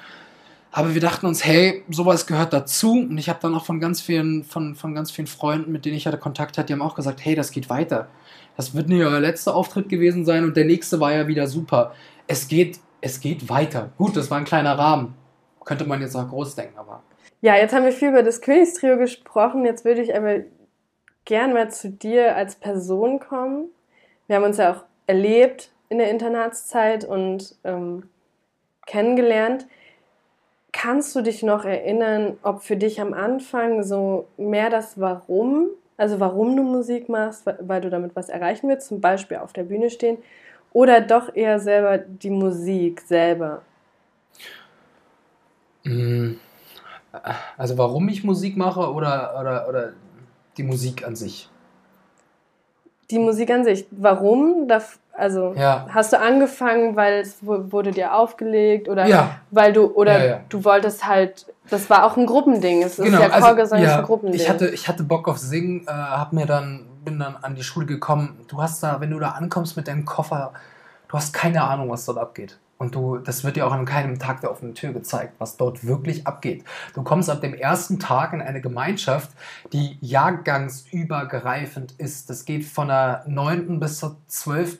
Aber 0.77 0.93
wir 0.93 1.01
dachten 1.01 1.27
uns, 1.27 1.45
hey, 1.45 1.85
sowas 1.89 2.27
gehört 2.27 2.53
dazu. 2.53 2.95
Und 2.95 3.17
ich 3.17 3.29
habe 3.29 3.39
dann 3.41 3.55
auch 3.55 3.65
von 3.65 3.79
ganz 3.79 4.01
vielen, 4.01 4.43
von, 4.43 4.75
von 4.75 4.93
ganz 4.93 5.13
vielen 5.13 5.29
Freunden, 5.29 5.71
mit 5.71 5.85
denen 5.85 5.97
ich 5.97 6.07
hatte 6.07 6.19
Kontakt 6.19 6.59
hatte, 6.59 6.67
die 6.67 6.73
haben 6.73 6.83
auch 6.83 6.97
gesagt, 6.97 7.25
hey, 7.25 7.37
das 7.37 7.53
geht 7.53 7.71
weiter. 7.71 8.09
Das 8.57 8.75
wird 8.75 8.89
nicht 8.89 9.05
euer 9.05 9.21
letzter 9.21 9.55
Auftritt 9.55 9.89
gewesen 9.89 10.25
sein 10.25 10.45
und 10.45 10.57
der 10.57 10.65
nächste 10.65 10.99
war 10.99 11.13
ja 11.13 11.29
wieder 11.29 11.47
super. 11.47 11.95
Es 12.27 12.49
geht, 12.49 12.81
es 13.01 13.21
geht 13.21 13.49
weiter. 13.49 13.91
Gut, 13.99 14.17
das 14.17 14.31
war 14.33 14.39
ein 14.39 14.45
kleiner 14.45 14.77
Rahmen. 14.77 15.15
Könnte 15.65 15.85
man 15.85 16.01
jetzt 16.01 16.17
auch 16.17 16.29
groß 16.29 16.57
denken, 16.57 16.77
aber. 16.77 17.05
Ja, 17.41 17.57
jetzt 17.57 17.73
haben 17.73 17.85
wir 17.85 17.93
viel 17.93 18.09
über 18.09 18.23
das 18.23 18.41
Königstrio 18.41 18.97
gesprochen. 18.97 19.65
Jetzt 19.65 19.85
würde 19.85 20.03
ich 20.03 20.17
aber 20.17 20.41
gern 21.25 21.53
mal 21.53 21.71
zu 21.71 21.91
dir 21.91 22.37
als 22.37 22.57
Person 22.57 23.21
kommen. 23.21 23.69
Wir 24.27 24.37
haben 24.37 24.45
uns 24.45 24.57
ja 24.57 24.73
auch 24.73 24.85
erlebt 25.07 25.71
in 25.89 25.99
der 25.99 26.11
Internatszeit 26.11 27.05
und 27.05 27.55
ähm, 27.65 28.09
kennengelernt. 28.87 29.67
Kannst 30.73 31.15
du 31.15 31.23
dich 31.23 31.43
noch 31.43 31.65
erinnern, 31.65 32.37
ob 32.43 32.63
für 32.63 32.77
dich 32.77 33.01
am 33.01 33.15
Anfang 33.15 33.83
so 33.83 34.27
mehr 34.37 34.71
das 34.71 34.99
Warum, 35.01 35.69
also 35.97 36.19
warum 36.21 36.57
du 36.57 36.63
Musik 36.63 37.09
machst, 37.09 37.47
weil 37.61 37.81
du 37.81 37.91
damit 37.91 38.17
was 38.17 38.29
erreichen 38.29 38.69
willst, 38.69 38.89
zum 38.89 39.01
Beispiel 39.01 39.37
auf 39.37 39.53
der 39.53 39.63
Bühne 39.65 39.91
stehen, 39.91 40.19
oder 40.73 41.01
doch 41.01 41.35
eher 41.35 41.61
selber 41.61 41.99
die 41.99 42.31
Musik 42.31 43.01
selber? 43.03 43.63
Mm, 45.85 46.35
Also 47.57 47.79
warum 47.79 48.09
ich 48.09 48.25
Musik 48.25 48.57
mache 48.57 48.93
oder, 48.93 49.39
oder, 49.41 49.69
oder 49.69 49.93
die 50.57 50.63
Musik 50.63 51.07
an 51.07 51.15
sich? 51.15 51.49
Die 53.11 53.19
Musik 53.19 53.51
an 53.51 53.65
sich. 53.65 53.87
Warum? 53.91 54.67
Also 55.17 55.55
Ja. 55.57 55.87
hast 55.91 56.13
du 56.13 56.19
angefangen, 56.21 56.97
weil 56.97 57.21
es 57.21 57.37
wu- 57.41 57.71
wurde 57.73 57.91
dir 57.93 58.15
aufgelegt 58.15 58.89
oder 58.89 59.07
Ja. 59.07 59.37
weil 59.51 59.73
du 59.73 59.87
oder 59.87 60.27
Ja, 60.27 60.41
du 60.49 60.65
wolltest 60.65 61.07
halt. 61.07 61.47
Das 61.71 61.89
war 61.89 62.05
auch 62.05 62.17
ein 62.19 62.27
Gruppending. 62.27 62.83
Es 62.83 62.99
ist 62.99 63.05
Genau, 63.07 63.21
ja 63.21 63.29
also, 63.31 63.47
Chorgesang 63.47 63.83
ist 63.83 63.91
ein 63.91 64.03
Gruppending. 64.05 64.39
ich 64.39 64.51
hatte, 64.51 64.67
ich 64.69 64.87
hatte 64.89 65.03
Bock 65.03 65.29
auf 65.29 65.39
Singen, 65.39 65.87
äh, 65.89 65.91
hab 65.93 66.33
mir 66.35 66.45
dann, 66.47 66.87
bin 67.05 67.19
dann 67.19 67.37
an 67.41 67.55
die 67.55 67.63
Schule 67.63 67.87
gekommen. 67.87 68.39
Du 68.49 68.61
hast 68.61 68.83
da, 68.83 69.01
wenn 69.01 69.11
du 69.11 69.19
da 69.19 69.31
ankommst 69.31 69.77
mit 69.77 69.89
deinem 69.89 70.05
Koffer, 70.05 70.53
du 71.09 71.17
hast 71.17 71.33
keine 71.33 71.63
Ahnung, 71.65 71.91
was 71.91 72.05
dort 72.05 72.19
abgeht. 72.19 72.59
Und 72.79 72.95
du, 72.95 73.19
das 73.19 73.45
wird 73.45 73.57
dir 73.57 73.67
auch 73.67 73.73
an 73.73 73.85
keinem 73.85 74.19
Tag 74.19 74.41
der 74.41 74.51
offenen 74.51 74.75
Tür 74.75 74.93
gezeigt, 74.93 75.35
was 75.39 75.57
dort 75.57 75.87
wirklich 75.87 76.27
abgeht. 76.27 76.65
Du 76.95 77.03
kommst 77.03 77.31
ab 77.31 77.41
dem 77.41 77.55
ersten 77.55 78.01
Tag 78.01 78.33
in 78.33 78.43
eine 78.43 78.61
Gemeinschaft, 78.61 79.31
die 79.73 79.97
jahrgangsübergreifend 80.01 81.93
ist. 81.93 82.31
Das 82.31 82.45
geht 82.45 82.65
von 82.65 82.89
der 82.89 83.25
9. 83.27 83.79
bis 83.81 83.99
zur 83.99 84.17
12. 84.27 84.79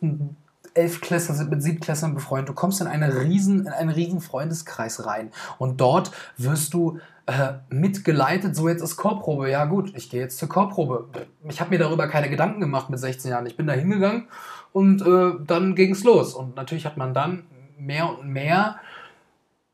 Elfklässler 0.75 1.37
sind 1.37 1.51
mit 1.51 1.63
Siebtklässlern 1.63 2.15
befreundet. 2.15 2.49
Du 2.49 2.55
kommst 2.55 2.81
in, 2.81 2.89
eine 2.89 3.23
riesen, 3.23 3.61
in 3.61 3.69
einen 3.69 3.91
riesen 3.91 4.21
Freundeskreis 4.21 5.07
rein. 5.07 5.31
Und 5.59 5.81
dort 5.81 6.11
wirst 6.37 6.75
du 6.75 6.99
äh, 7.27 7.55
mitgeleitet. 7.71 8.57
So, 8.57 8.69
jetzt 8.69 8.83
ist 8.83 8.97
Chorprobe. 8.97 9.51
Ja, 9.51 9.67
gut, 9.67 9.93
ich 9.97 10.11
gehe 10.11 10.21
jetzt 10.21 10.37
zur 10.39 10.49
Chorprobe. 10.49 11.07
Ich 11.49 11.61
habe 11.61 11.71
mir 11.71 11.79
darüber 11.79 12.09
keine 12.09 12.29
Gedanken 12.29 12.61
gemacht 12.61 12.91
mit 12.91 12.99
16 12.99 13.31
Jahren. 13.31 13.47
Ich 13.47 13.57
bin 13.57 13.67
da 13.69 13.73
hingegangen 13.73 14.27
und 14.73 15.01
äh, 15.03 15.33
dann 15.47 15.77
ging 15.77 15.93
es 15.93 16.03
los. 16.03 16.35
Und 16.35 16.57
natürlich 16.57 16.87
hat 16.87 16.97
man 16.97 17.15
dann 17.15 17.45
mehr 17.79 18.09
und 18.09 18.29
mehr 18.29 18.77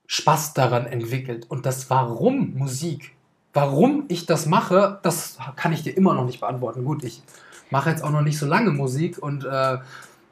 Spaß 0.06 0.54
daran 0.54 0.86
entwickelt. 0.86 1.48
Und 1.48 1.66
das 1.66 1.88
Warum 1.90 2.54
Musik, 2.54 3.12
warum 3.52 4.04
ich 4.08 4.26
das 4.26 4.46
mache, 4.46 4.98
das 5.02 5.38
kann 5.56 5.72
ich 5.72 5.82
dir 5.82 5.96
immer 5.96 6.14
noch 6.14 6.24
nicht 6.24 6.40
beantworten. 6.40 6.84
Gut, 6.84 7.04
ich 7.04 7.22
mache 7.70 7.90
jetzt 7.90 8.02
auch 8.02 8.10
noch 8.10 8.22
nicht 8.22 8.38
so 8.38 8.46
lange 8.46 8.70
Musik 8.70 9.18
und 9.18 9.44
äh, 9.44 9.78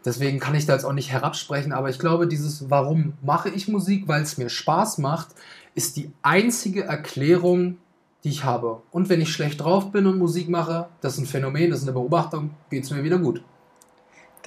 deswegen 0.04 0.40
kann 0.40 0.54
ich 0.54 0.66
da 0.66 0.72
jetzt 0.72 0.85
auch 0.85 0.92
nicht 0.92 1.12
herabsprechen. 1.12 1.72
Aber 1.72 1.90
ich 1.90 1.98
glaube, 1.98 2.26
dieses 2.26 2.70
Warum 2.70 3.14
mache 3.22 3.50
ich 3.50 3.68
Musik, 3.68 4.09
weil 4.09 4.22
es 4.22 4.38
mir 4.38 4.48
Spaß 4.48 4.98
macht, 4.98 5.28
ist 5.74 5.96
die 5.96 6.11
einzige 6.22 6.85
Erklärung, 6.85 7.78
die 8.24 8.31
ich 8.31 8.44
habe. 8.44 8.83
Und 8.90 9.09
wenn 9.09 9.20
ich 9.20 9.33
schlecht 9.33 9.61
drauf 9.61 9.92
bin 9.92 10.07
und 10.07 10.18
Musik 10.18 10.48
mache, 10.48 10.88
das 11.00 11.14
ist 11.14 11.20
ein 11.20 11.26
Phänomen, 11.26 11.70
das 11.70 11.81
ist 11.81 11.85
eine 11.85 11.92
Beobachtung, 11.92 12.50
geht 12.68 12.85
es 12.85 12.90
mir 12.90 13.04
wieder 13.04 13.18
gut. 13.18 13.42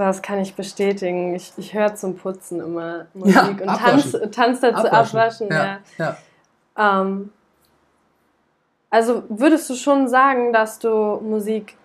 Das 0.02 0.24
kann 0.24 0.40
ich 0.40 0.56
bestätigen. 0.56 1.36
Ich, 1.36 1.54
ich 1.58 1.76
höre 1.76 1.94
zum 1.94 2.16
Putzen 2.16 2.60
immer 2.60 3.06
Musik 3.14 3.36
Ja, 3.36 3.48
und 3.50 3.60
tanz, 3.60 4.16
abwaschen. 4.16 4.32
tanz 4.32 4.60
dazu 4.60 4.88
abwaschen. 4.92 5.48
ja. 5.52 5.80
ja. 6.00 6.18
ja. 6.76 7.02
Ähm, 7.02 7.32
also 8.90 9.22
würdest 9.30 9.70
du 9.70 9.76
schon 9.76 10.08
sagen, 10.08 10.54
dass 10.54 10.80
du 10.80 11.20
Musik, 11.22 11.78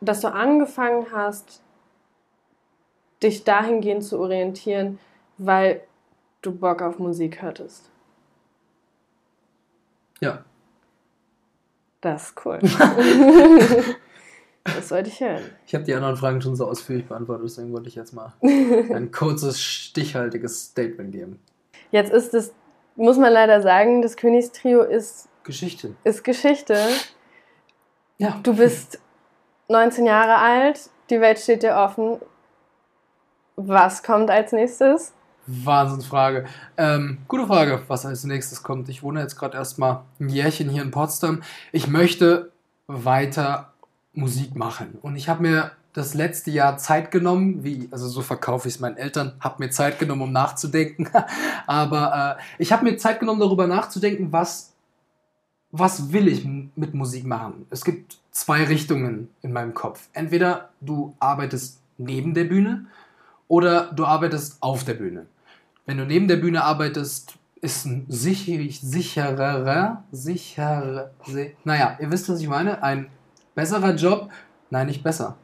dass 0.00 0.22
du 0.22 0.28
angefangen 0.32 1.08
hast, 1.12 1.60
dich 3.22 3.44
dahingehend 3.44 4.04
zu 4.04 4.18
orientieren, 4.18 4.98
weil 5.36 5.82
du 6.40 6.54
Bock 6.54 6.80
auf 6.80 6.98
Musik 6.98 7.42
hattest? 7.42 7.90
ja. 10.20 10.44
Das 12.00 12.30
ist 12.30 12.46
cool. 12.46 12.58
das 14.76 14.90
wollte 14.90 15.08
ich 15.08 15.20
hören. 15.20 15.42
Ich 15.66 15.74
habe 15.74 15.84
die 15.84 15.94
anderen 15.94 16.16
Fragen 16.16 16.40
schon 16.40 16.56
so 16.56 16.66
ausführlich 16.66 17.06
beantwortet, 17.06 17.44
deswegen 17.46 17.72
wollte 17.72 17.88
ich 17.88 17.94
jetzt 17.94 18.12
mal 18.12 18.32
ein 18.42 19.10
kurzes, 19.10 19.60
stichhaltiges 19.60 20.66
Statement 20.66 21.12
geben. 21.12 21.40
Jetzt 21.90 22.12
ist 22.12 22.34
es, 22.34 22.52
muss 22.96 23.16
man 23.16 23.32
leider 23.32 23.62
sagen, 23.62 24.02
das 24.02 24.16
Königstrio 24.16 24.82
ist, 24.82 25.28
Geschichte. 25.44 25.94
ist 26.04 26.24
Geschichte. 26.24 26.78
Ja. 28.18 28.38
Du 28.42 28.54
bist 28.54 29.00
19 29.68 30.06
Jahre 30.06 30.36
alt, 30.36 30.90
die 31.10 31.20
Welt 31.20 31.38
steht 31.38 31.62
dir 31.62 31.76
offen. 31.76 32.18
Was 33.56 34.02
kommt 34.02 34.30
als 34.30 34.52
nächstes? 34.52 35.12
Wahnsinnsfrage. 35.46 36.44
Ähm, 36.76 37.18
gute 37.26 37.46
Frage, 37.46 37.82
was 37.88 38.04
als 38.04 38.24
nächstes 38.24 38.62
kommt. 38.62 38.88
Ich 38.88 39.02
wohne 39.02 39.20
jetzt 39.20 39.36
gerade 39.36 39.56
erstmal 39.56 40.02
ein 40.20 40.28
Jährchen 40.28 40.68
hier 40.68 40.82
in 40.82 40.90
Potsdam. 40.90 41.42
Ich 41.72 41.88
möchte 41.88 42.52
weiter 42.86 43.72
Musik 44.12 44.56
machen. 44.56 44.98
Und 45.02 45.16
ich 45.16 45.28
habe 45.28 45.42
mir 45.42 45.72
das 45.92 46.14
letzte 46.14 46.50
Jahr 46.50 46.78
Zeit 46.78 47.10
genommen, 47.10 47.64
wie, 47.64 47.88
also 47.90 48.08
so 48.08 48.22
verkaufe 48.22 48.68
ich 48.68 48.74
es 48.74 48.80
meinen 48.80 48.96
Eltern, 48.96 49.32
habe 49.40 49.62
mir 49.64 49.70
Zeit 49.70 49.98
genommen, 49.98 50.22
um 50.22 50.32
nachzudenken. 50.32 51.08
Aber 51.66 52.38
äh, 52.38 52.42
ich 52.62 52.72
habe 52.72 52.84
mir 52.84 52.96
Zeit 52.96 53.20
genommen, 53.20 53.40
darüber 53.40 53.66
nachzudenken, 53.66 54.32
was, 54.32 54.72
was 55.70 56.12
will 56.12 56.28
ich 56.28 56.44
mit 56.44 56.94
Musik 56.94 57.24
machen. 57.24 57.66
Es 57.70 57.84
gibt 57.84 58.18
zwei 58.30 58.64
Richtungen 58.64 59.28
in 59.42 59.52
meinem 59.52 59.74
Kopf. 59.74 60.08
Entweder 60.12 60.70
du 60.80 61.14
arbeitest 61.18 61.80
neben 61.96 62.34
der 62.34 62.44
Bühne 62.44 62.86
oder 63.48 63.92
du 63.92 64.04
arbeitest 64.04 64.62
auf 64.62 64.84
der 64.84 64.94
Bühne. 64.94 65.26
Wenn 65.86 65.98
du 65.98 66.04
neben 66.04 66.28
der 66.28 66.36
Bühne 66.36 66.64
arbeitest, 66.64 67.34
ist 67.60 67.86
ein 67.86 68.04
sicher, 68.08 68.58
sicherer, 68.70 70.04
si 70.12 70.40
naja, 71.64 71.96
ihr 72.00 72.10
wisst, 72.12 72.28
was 72.28 72.40
ich 72.40 72.48
meine, 72.48 72.82
ein 72.82 73.10
besserer 73.58 73.96
Job, 73.96 74.30
nein, 74.70 74.86
nicht 74.86 75.02
besser. 75.02 75.36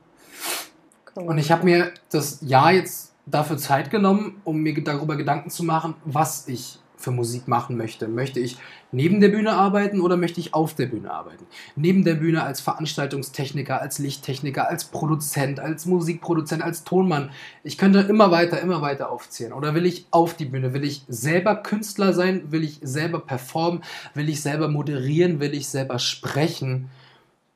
Cool. 1.16 1.24
Und 1.24 1.38
ich 1.38 1.50
habe 1.50 1.64
mir 1.64 1.90
das 2.11 2.38
Jahr 2.42 2.72
jetzt 2.72 3.12
dafür 3.27 3.59
Zeit 3.59 3.90
genommen, 3.90 4.40
um 4.44 4.59
mir 4.59 4.85
darüber 4.85 5.16
Gedanken 5.16 5.50
zu 5.50 5.64
machen, 5.64 5.94
was 6.05 6.46
ich 6.46 6.79
für 6.96 7.11
Musik 7.11 7.48
machen 7.48 7.77
möchte. 7.77 8.07
Möchte 8.07 8.38
ich 8.38 8.57
neben 8.92 9.20
der 9.20 9.31
Bühne 9.31 9.55
arbeiten 9.55 10.00
oder 10.00 10.16
möchte 10.16 10.38
ich 10.38 10.55
auf 10.55 10.74
der 10.74 10.87
Bühne 10.87 11.11
arbeiten? 11.11 11.44
Neben 11.74 12.05
der 12.05 12.14
Bühne 12.14 12.44
als 12.44 12.61
Veranstaltungstechniker, 12.61 13.81
als 13.81 13.98
Lichttechniker, 13.98 14.68
als 14.68 14.85
Produzent, 14.85 15.59
als 15.59 15.85
Musikproduzent, 15.85 16.62
als 16.62 16.85
Tonmann. 16.85 17.31
Ich 17.64 17.79
könnte 17.79 17.98
immer 17.98 18.31
weiter, 18.31 18.61
immer 18.61 18.81
weiter 18.81 19.11
aufzählen. 19.11 19.53
Oder 19.53 19.74
will 19.74 19.87
ich 19.87 20.07
auf 20.12 20.35
die 20.35 20.46
Bühne? 20.46 20.72
Will 20.72 20.85
ich 20.85 21.03
selber 21.09 21.57
Künstler 21.57 22.12
sein? 22.12 22.53
Will 22.53 22.62
ich 22.62 22.79
selber 22.81 23.18
performen? 23.18 23.83
Will 24.14 24.29
ich 24.29 24.40
selber 24.40 24.68
moderieren? 24.68 25.40
Will 25.40 25.53
ich 25.53 25.68
selber 25.68 25.98
sprechen? 25.98 26.90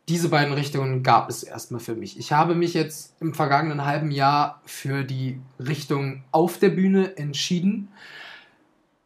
Diese 0.08 0.30
beiden 0.30 0.54
Richtungen 0.54 1.02
gab 1.02 1.28
es 1.28 1.42
erstmal 1.42 1.80
für 1.80 1.94
mich. 1.94 2.18
Ich 2.18 2.32
habe 2.32 2.54
mich 2.54 2.74
jetzt 2.74 3.14
im 3.20 3.34
vergangenen 3.34 3.84
halben 3.84 4.10
Jahr 4.10 4.62
für 4.64 5.04
die 5.04 5.40
Richtung 5.58 6.24
auf 6.30 6.58
der 6.58 6.70
Bühne 6.70 7.16
entschieden, 7.16 7.88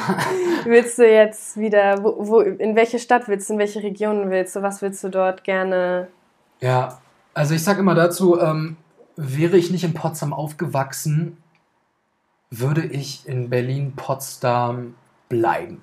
willst 0.64 0.98
du 0.98 1.10
jetzt 1.10 1.56
wieder, 1.56 2.02
wo, 2.02 2.14
wo, 2.28 2.40
in 2.40 2.76
welche 2.76 3.00
Stadt 3.00 3.26
willst 3.26 3.48
du, 3.48 3.54
in 3.54 3.58
welche 3.58 3.82
Region 3.82 4.30
willst 4.30 4.54
du, 4.54 4.62
was 4.62 4.80
willst 4.82 5.02
du 5.02 5.08
dort 5.08 5.42
gerne? 5.42 6.08
Ja, 6.60 7.00
also 7.34 7.54
ich 7.54 7.64
sag 7.64 7.78
immer 7.78 7.96
dazu, 7.96 8.40
ähm, 8.40 8.76
wäre 9.16 9.56
ich 9.56 9.70
nicht 9.70 9.82
in 9.82 9.94
Potsdam 9.94 10.32
aufgewachsen, 10.32 11.38
würde 12.50 12.84
ich 12.84 13.26
in 13.26 13.50
Berlin-Potsdam 13.50 14.94
bleiben. 15.28 15.82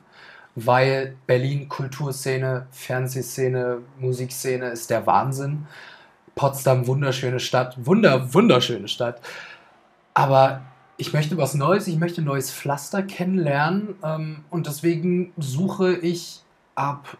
Weil 0.55 1.15
Berlin 1.27 1.67
Kulturszene, 1.67 2.67
Fernsehszene, 2.71 3.79
Musikszene 3.99 4.69
ist 4.69 4.89
der 4.89 5.05
Wahnsinn. 5.05 5.67
Potsdam, 6.35 6.87
wunderschöne 6.87 7.39
Stadt, 7.39 7.75
wunder, 7.85 8.33
wunderschöne 8.33 8.87
Stadt. 8.87 9.21
Aber 10.13 10.61
ich 10.99 11.13
möchte 11.13 11.37
was 11.37 11.55
Neues, 11.55 11.87
ich 11.87 11.97
möchte 11.97 12.21
ein 12.21 12.25
neues 12.25 12.51
Pflaster 12.51 13.01
kennenlernen 13.01 13.95
ähm, 14.03 14.43
und 14.49 14.67
deswegen 14.67 15.31
suche 15.37 15.95
ich 15.95 16.41
ab 16.75 17.17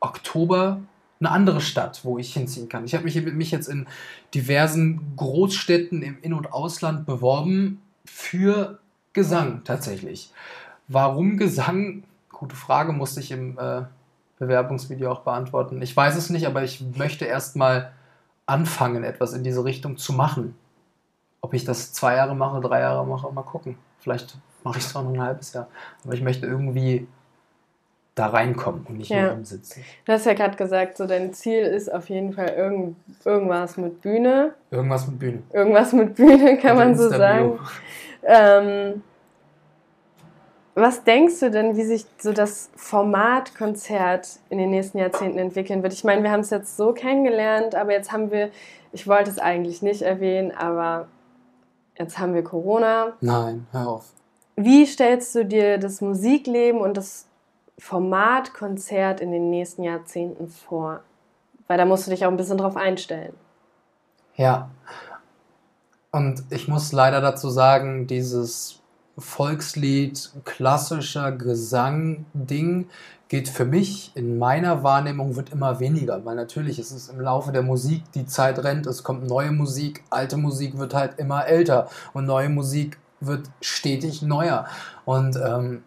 Oktober 0.00 0.80
eine 1.20 1.30
andere 1.30 1.62
Stadt, 1.62 2.04
wo 2.04 2.18
ich 2.18 2.34
hinziehen 2.34 2.68
kann. 2.68 2.84
Ich 2.84 2.94
habe 2.94 3.04
mich, 3.04 3.20
mich 3.24 3.50
jetzt 3.50 3.68
in 3.68 3.86
diversen 4.34 5.16
Großstädten 5.16 6.02
im 6.02 6.18
In- 6.20 6.34
und 6.34 6.52
Ausland 6.52 7.06
beworben 7.06 7.80
für 8.04 8.78
Gesang 9.14 9.62
tatsächlich. 9.64 10.30
Warum 10.86 11.38
Gesang? 11.38 12.04
Gute 12.28 12.56
Frage, 12.56 12.92
musste 12.92 13.20
ich 13.20 13.30
im 13.30 13.58
äh, 13.58 13.82
Bewerbungsvideo 14.38 15.10
auch 15.10 15.20
beantworten. 15.20 15.80
Ich 15.80 15.96
weiß 15.96 16.14
es 16.16 16.28
nicht, 16.28 16.46
aber 16.46 16.62
ich 16.62 16.84
möchte 16.94 17.24
erstmal 17.24 17.92
anfangen, 18.44 19.02
etwas 19.02 19.32
in 19.32 19.44
diese 19.44 19.64
Richtung 19.64 19.96
zu 19.96 20.12
machen. 20.12 20.54
Ob 21.44 21.52
ich 21.52 21.66
das 21.66 21.92
zwei 21.92 22.16
Jahre 22.16 22.34
mache, 22.34 22.58
drei 22.62 22.80
Jahre 22.80 23.06
mache, 23.06 23.30
mal 23.30 23.42
gucken. 23.42 23.76
Vielleicht 23.98 24.34
mache 24.62 24.78
ich 24.78 24.86
es 24.86 24.96
auch 24.96 25.02
noch 25.02 25.12
ein 25.12 25.20
halbes 25.20 25.52
Jahr. 25.52 25.68
Aber 26.02 26.14
ich 26.14 26.22
möchte 26.22 26.46
irgendwie 26.46 27.06
da 28.14 28.28
reinkommen 28.28 28.86
und 28.88 28.96
nicht 28.96 29.10
Ja. 29.10 29.26
nur 29.26 29.34
umsitzen. 29.34 29.84
Du 30.06 30.12
hast 30.14 30.24
ja 30.24 30.32
gerade 30.32 30.56
gesagt, 30.56 30.96
so 30.96 31.06
dein 31.06 31.34
Ziel 31.34 31.64
ist 31.64 31.92
auf 31.92 32.08
jeden 32.08 32.32
Fall 32.32 32.48
irgend, 32.48 32.96
irgendwas 33.26 33.76
mit 33.76 34.00
Bühne. 34.00 34.54
Irgendwas 34.70 35.06
mit 35.06 35.18
Bühne. 35.18 35.42
Irgendwas 35.52 35.92
mit 35.92 36.14
Bühne, 36.14 36.56
kann 36.56 36.78
Mit 36.78 36.86
man 36.86 36.96
so 36.96 37.10
sagen. 37.10 37.58
Ähm, 38.22 39.02
was 40.74 41.04
denkst 41.04 41.40
du 41.40 41.50
denn, 41.50 41.76
wie 41.76 41.84
sich 41.84 42.06
so 42.16 42.32
das 42.32 42.70
Format 42.74 43.54
Konzert 43.54 44.38
in 44.48 44.56
den 44.56 44.70
nächsten 44.70 44.96
Jahrzehnten 44.96 45.36
entwickeln 45.38 45.82
wird? 45.82 45.92
Ich 45.92 46.04
meine, 46.04 46.22
wir 46.22 46.30
haben 46.30 46.40
es 46.40 46.48
jetzt 46.48 46.78
so 46.78 46.94
kennengelernt, 46.94 47.74
aber 47.74 47.92
jetzt 47.92 48.12
haben 48.12 48.30
wir, 48.30 48.48
ich 48.92 49.06
wollte 49.06 49.28
es 49.28 49.38
eigentlich 49.38 49.82
nicht 49.82 50.00
erwähnen, 50.00 50.50
aber 50.56 51.06
jetzt 51.98 52.18
haben 52.18 52.34
wir 52.34 52.44
Corona. 52.44 53.12
Nein, 53.20 53.66
hör 53.72 53.88
auf. 53.88 54.12
Wie 54.56 54.86
stellst 54.86 55.34
du 55.34 55.44
dir 55.44 55.78
das 55.78 56.00
Musikleben 56.00 56.80
und 56.80 56.96
das 56.96 57.26
Format 57.78 58.54
Konzert 58.54 59.20
in 59.20 59.32
den 59.32 59.50
nächsten 59.50 59.82
Jahrzehnten 59.82 60.48
vor? 60.48 61.00
Weil 61.66 61.78
da 61.78 61.84
musst 61.84 62.06
du 62.06 62.10
dich 62.10 62.24
auch 62.24 62.30
ein 62.30 62.36
bisschen 62.36 62.58
drauf 62.58 62.76
einstellen. 62.76 63.34
Ja. 64.36 64.70
Und 66.12 66.44
ich 66.50 66.68
muss 66.68 66.92
leider 66.92 67.20
dazu 67.20 67.48
sagen, 67.50 68.06
dieses 68.06 68.80
Volkslied, 69.16 70.30
klassischer 70.44 71.32
Gesang-Ding 71.32 72.88
geht 73.28 73.48
für 73.48 73.64
mich 73.64 74.12
in 74.14 74.38
meiner 74.38 74.82
Wahrnehmung 74.82 75.36
wird 75.36 75.50
immer 75.50 75.80
weniger, 75.80 76.24
weil 76.24 76.36
natürlich 76.36 76.78
ist 76.78 76.90
es 76.90 77.08
im 77.08 77.20
Laufe 77.20 77.52
der 77.52 77.62
Musik, 77.62 78.02
die 78.12 78.26
Zeit 78.26 78.62
rennt, 78.62 78.86
es 78.86 79.02
kommt 79.02 79.26
neue 79.26 79.50
Musik, 79.50 80.04
alte 80.10 80.36
Musik 80.36 80.78
wird 80.78 80.94
halt 80.94 81.18
immer 81.18 81.46
älter 81.46 81.88
und 82.12 82.26
neue 82.26 82.48
Musik 82.48 82.98
wird 83.20 83.50
stetig 83.60 84.22
neuer. 84.22 84.66
Und 85.04 85.36
ähm, 85.36 85.82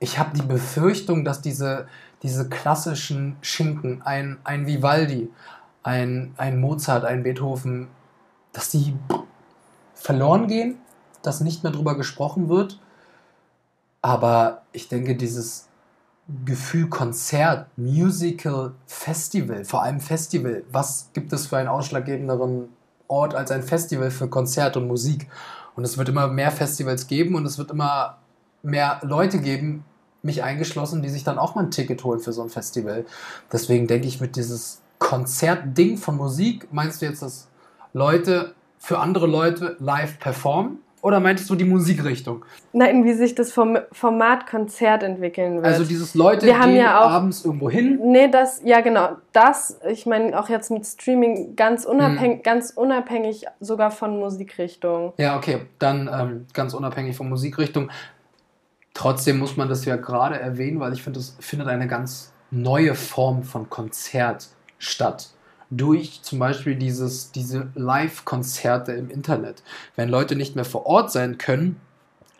ich 0.00 0.18
habe 0.18 0.36
die 0.36 0.42
Befürchtung, 0.42 1.24
dass 1.24 1.40
diese, 1.40 1.86
diese 2.22 2.48
klassischen 2.48 3.36
Schinken, 3.42 4.02
ein, 4.02 4.38
ein 4.44 4.66
Vivaldi, 4.66 5.30
ein, 5.82 6.32
ein 6.36 6.60
Mozart, 6.60 7.04
ein 7.04 7.22
Beethoven, 7.22 7.88
dass 8.52 8.70
die 8.70 8.94
verloren 9.94 10.46
gehen, 10.46 10.78
dass 11.22 11.40
nicht 11.40 11.62
mehr 11.62 11.72
drüber 11.72 11.96
gesprochen 11.96 12.48
wird. 12.48 12.78
Aber 14.02 14.62
ich 14.72 14.88
denke, 14.88 15.16
dieses 15.16 15.68
Gefühl 16.44 16.88
Konzert, 16.88 17.66
Musical, 17.76 18.74
Festival, 18.86 19.64
vor 19.64 19.82
allem 19.82 20.00
Festival, 20.00 20.62
was 20.70 21.10
gibt 21.14 21.32
es 21.32 21.46
für 21.46 21.56
einen 21.56 21.68
ausschlaggebenderen 21.68 22.68
Ort 23.08 23.34
als 23.34 23.50
ein 23.50 23.62
Festival 23.62 24.10
für 24.10 24.28
Konzert 24.28 24.76
und 24.76 24.86
Musik? 24.86 25.28
Und 25.74 25.84
es 25.84 25.96
wird 25.96 26.08
immer 26.08 26.28
mehr 26.28 26.50
Festivals 26.50 27.06
geben 27.06 27.34
und 27.34 27.46
es 27.46 27.56
wird 27.56 27.70
immer 27.70 28.18
mehr 28.62 29.00
Leute 29.02 29.38
geben, 29.38 29.84
mich 30.22 30.42
eingeschlossen, 30.42 31.02
die 31.02 31.08
sich 31.08 31.24
dann 31.24 31.38
auch 31.38 31.54
mal 31.54 31.64
ein 31.64 31.70
Ticket 31.70 32.04
holen 32.04 32.20
für 32.20 32.32
so 32.32 32.42
ein 32.42 32.50
Festival. 32.50 33.06
Deswegen 33.52 33.86
denke 33.86 34.08
ich, 34.08 34.20
mit 34.20 34.36
dieses 34.36 34.80
Konzertding 34.98 35.96
von 35.96 36.16
Musik, 36.16 36.68
meinst 36.72 37.00
du 37.00 37.06
jetzt, 37.06 37.22
dass 37.22 37.48
Leute 37.92 38.54
für 38.78 38.98
andere 38.98 39.26
Leute 39.26 39.76
live 39.78 40.18
performen? 40.18 40.78
Oder 41.00 41.20
meintest 41.20 41.48
du 41.48 41.54
die 41.54 41.64
Musikrichtung? 41.64 42.44
Nein, 42.72 43.04
wie 43.04 43.12
sich 43.12 43.34
das 43.34 43.52
Form 43.52 43.78
Format 43.92 44.46
Konzert 44.48 45.02
entwickeln 45.02 45.56
wird. 45.56 45.66
Also 45.66 45.84
dieses 45.84 46.14
Leute 46.14 46.46
Wir 46.46 46.58
haben 46.58 46.70
gehen 46.72 46.80
ja 46.80 47.00
auch- 47.00 47.10
abends 47.10 47.44
irgendwo 47.44 47.70
hin. 47.70 48.00
Nee, 48.02 48.28
das, 48.28 48.60
ja 48.64 48.80
genau, 48.80 49.10
das, 49.32 49.78
ich 49.88 50.06
meine 50.06 50.38
auch 50.38 50.48
jetzt 50.48 50.70
mit 50.70 50.84
Streaming 50.84 51.54
ganz 51.54 51.84
unabhängig, 51.84 52.42
ganz 52.42 52.70
unabhängig 52.70 53.44
sogar 53.60 53.90
von 53.90 54.18
Musikrichtung. 54.18 55.12
Ja, 55.18 55.36
okay, 55.36 55.60
dann 55.78 56.10
ähm, 56.12 56.46
ganz 56.52 56.74
unabhängig 56.74 57.16
von 57.16 57.28
Musikrichtung. 57.28 57.90
Trotzdem 58.94 59.38
muss 59.38 59.56
man 59.56 59.68
das 59.68 59.84
ja 59.84 59.96
gerade 59.96 60.40
erwähnen, 60.40 60.80
weil 60.80 60.92
ich 60.92 61.02
finde, 61.02 61.20
es 61.20 61.36
findet 61.38 61.68
eine 61.68 61.86
ganz 61.86 62.32
neue 62.50 62.94
Form 62.96 63.44
von 63.44 63.70
Konzert 63.70 64.48
statt. 64.78 65.28
Durch 65.70 66.22
zum 66.22 66.38
Beispiel 66.38 66.76
dieses, 66.76 67.30
diese 67.32 67.68
Live-Konzerte 67.74 68.92
im 68.92 69.10
Internet. 69.10 69.62
Wenn 69.96 70.08
Leute 70.08 70.34
nicht 70.34 70.56
mehr 70.56 70.64
vor 70.64 70.86
Ort 70.86 71.12
sein 71.12 71.38
können, 71.38 71.76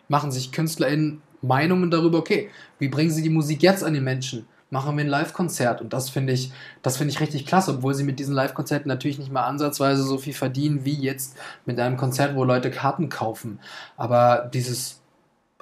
machen 0.07 0.31
sich 0.31 0.51
KünstlerInnen 0.51 1.21
Meinungen 1.41 1.89
darüber, 1.89 2.17
okay, 2.17 2.49
wie 2.79 2.89
bringen 2.89 3.11
sie 3.11 3.21
die 3.21 3.29
Musik 3.29 3.63
jetzt 3.63 3.83
an 3.83 3.93
die 3.93 4.01
Menschen? 4.01 4.45
Machen 4.71 4.97
wir 4.97 5.03
ein 5.03 5.09
Live-Konzert. 5.09 5.81
Und 5.81 5.93
das 5.93 6.09
finde 6.09 6.33
ich, 6.33 6.51
das 6.81 6.97
finde 6.97 7.11
ich 7.13 7.19
richtig 7.19 7.45
klasse, 7.45 7.75
obwohl 7.75 7.95
sie 7.95 8.03
mit 8.03 8.19
diesen 8.19 8.35
Live-Konzerten 8.35 8.87
natürlich 8.87 9.17
nicht 9.17 9.31
mal 9.31 9.45
ansatzweise 9.45 10.03
so 10.03 10.17
viel 10.17 10.33
verdienen 10.33 10.85
wie 10.85 10.93
jetzt 10.93 11.35
mit 11.65 11.79
einem 11.79 11.97
Konzert, 11.97 12.35
wo 12.35 12.43
Leute 12.43 12.69
Karten 12.69 13.09
kaufen. 13.09 13.59
Aber 13.97 14.49
dieses 14.53 14.98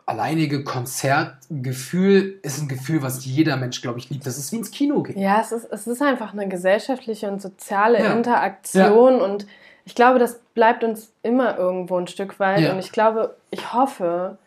alleinige 0.08 0.64
Konzertgefühl 0.64 2.40
ist 2.42 2.60
ein 2.62 2.68
Gefühl, 2.68 3.02
was 3.04 3.26
jeder 3.26 3.58
Mensch, 3.58 3.82
glaube 3.82 4.00
ich, 4.00 4.10
liebt. 4.10 4.26
Das 4.26 4.38
ist 4.38 4.52
wie 4.52 4.56
ins 4.58 4.72
Kino 4.72 5.04
gehen. 5.04 5.20
Ja, 5.20 5.40
es 5.42 5.52
ist, 5.52 5.66
es 5.72 5.86
ist 5.86 6.02
einfach 6.02 6.34
eine 6.34 6.48
gesellschaftliche 6.48 7.30
und 7.30 7.42
soziale 7.42 8.02
Ja. 8.04 8.14
Interaktion 8.14 9.22
und 9.22 9.46
ich 9.86 9.96
glaube, 9.96 10.18
das 10.20 10.40
bleibt 10.54 10.84
uns 10.84 11.12
immer 11.24 11.58
irgendwo 11.58 11.98
ein 11.98 12.08
Stück 12.08 12.40
weit 12.40 12.62
Ja. 12.62 12.72
und 12.74 12.80
ich 12.80 12.92
glaube, 12.92 13.36
ich 13.52 13.74
hoffe, 13.74 14.38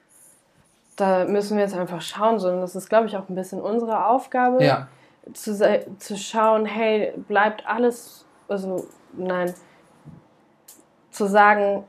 da 0.97 1.25
müssen 1.27 1.57
wir 1.57 1.65
jetzt 1.65 1.77
einfach 1.77 2.01
schauen, 2.03 2.39
sondern 2.39 2.61
das 2.63 2.75
ist, 2.75 2.89
glaube 2.89 3.07
ich, 3.07 3.17
auch 3.17 3.29
ein 3.29 3.35
bisschen 3.35 3.61
unsere 3.61 4.07
Aufgabe, 4.07 4.65
Ja, 4.65 4.89
zu, 5.35 5.55
zu 5.99 6.17
schauen, 6.17 6.65
hey, 6.67 7.13
bleibt 7.29 7.67
alles, 7.67 8.25
also 8.49 8.87
nein, 9.13 9.55
zu 11.11 11.27
sagen, 11.27 11.85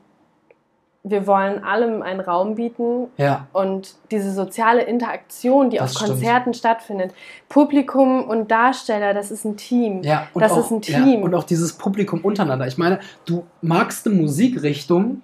wir 1.03 1.25
wollen 1.25 1.63
allem 1.63 2.03
einen 2.03 2.19
Raum 2.19 2.53
bieten 2.55 3.07
ja, 3.17 3.47
und 3.53 3.95
diese 4.11 4.31
soziale 4.31 4.83
Interaktion, 4.83 5.71
die 5.71 5.77
Das 5.77 5.91
auf 5.95 5.97
stimmt. 5.97 6.11
Konzerten 6.19 6.53
stattfindet. 6.53 7.13
Publikum 7.49 8.23
und 8.25 8.51
Darsteller, 8.51 9.13
das 9.15 9.31
ist 9.31 9.43
ein 9.45 9.57
Team. 9.57 10.03
ja. 10.03 10.27
Und 10.33 10.41
Das 10.41 10.51
auch, 10.51 10.59
ist 10.59 10.71
ein 10.71 10.81
Ja, 10.83 11.03
Team. 11.03 11.23
und 11.23 11.33
auch 11.33 11.43
dieses 11.43 11.73
Publikum 11.73 12.21
untereinander. 12.21 12.67
Ich 12.67 12.77
meine, 12.77 12.99
du 13.25 13.43
magst 13.61 14.05
eine 14.05 14.15
Musikrichtung 14.15 15.21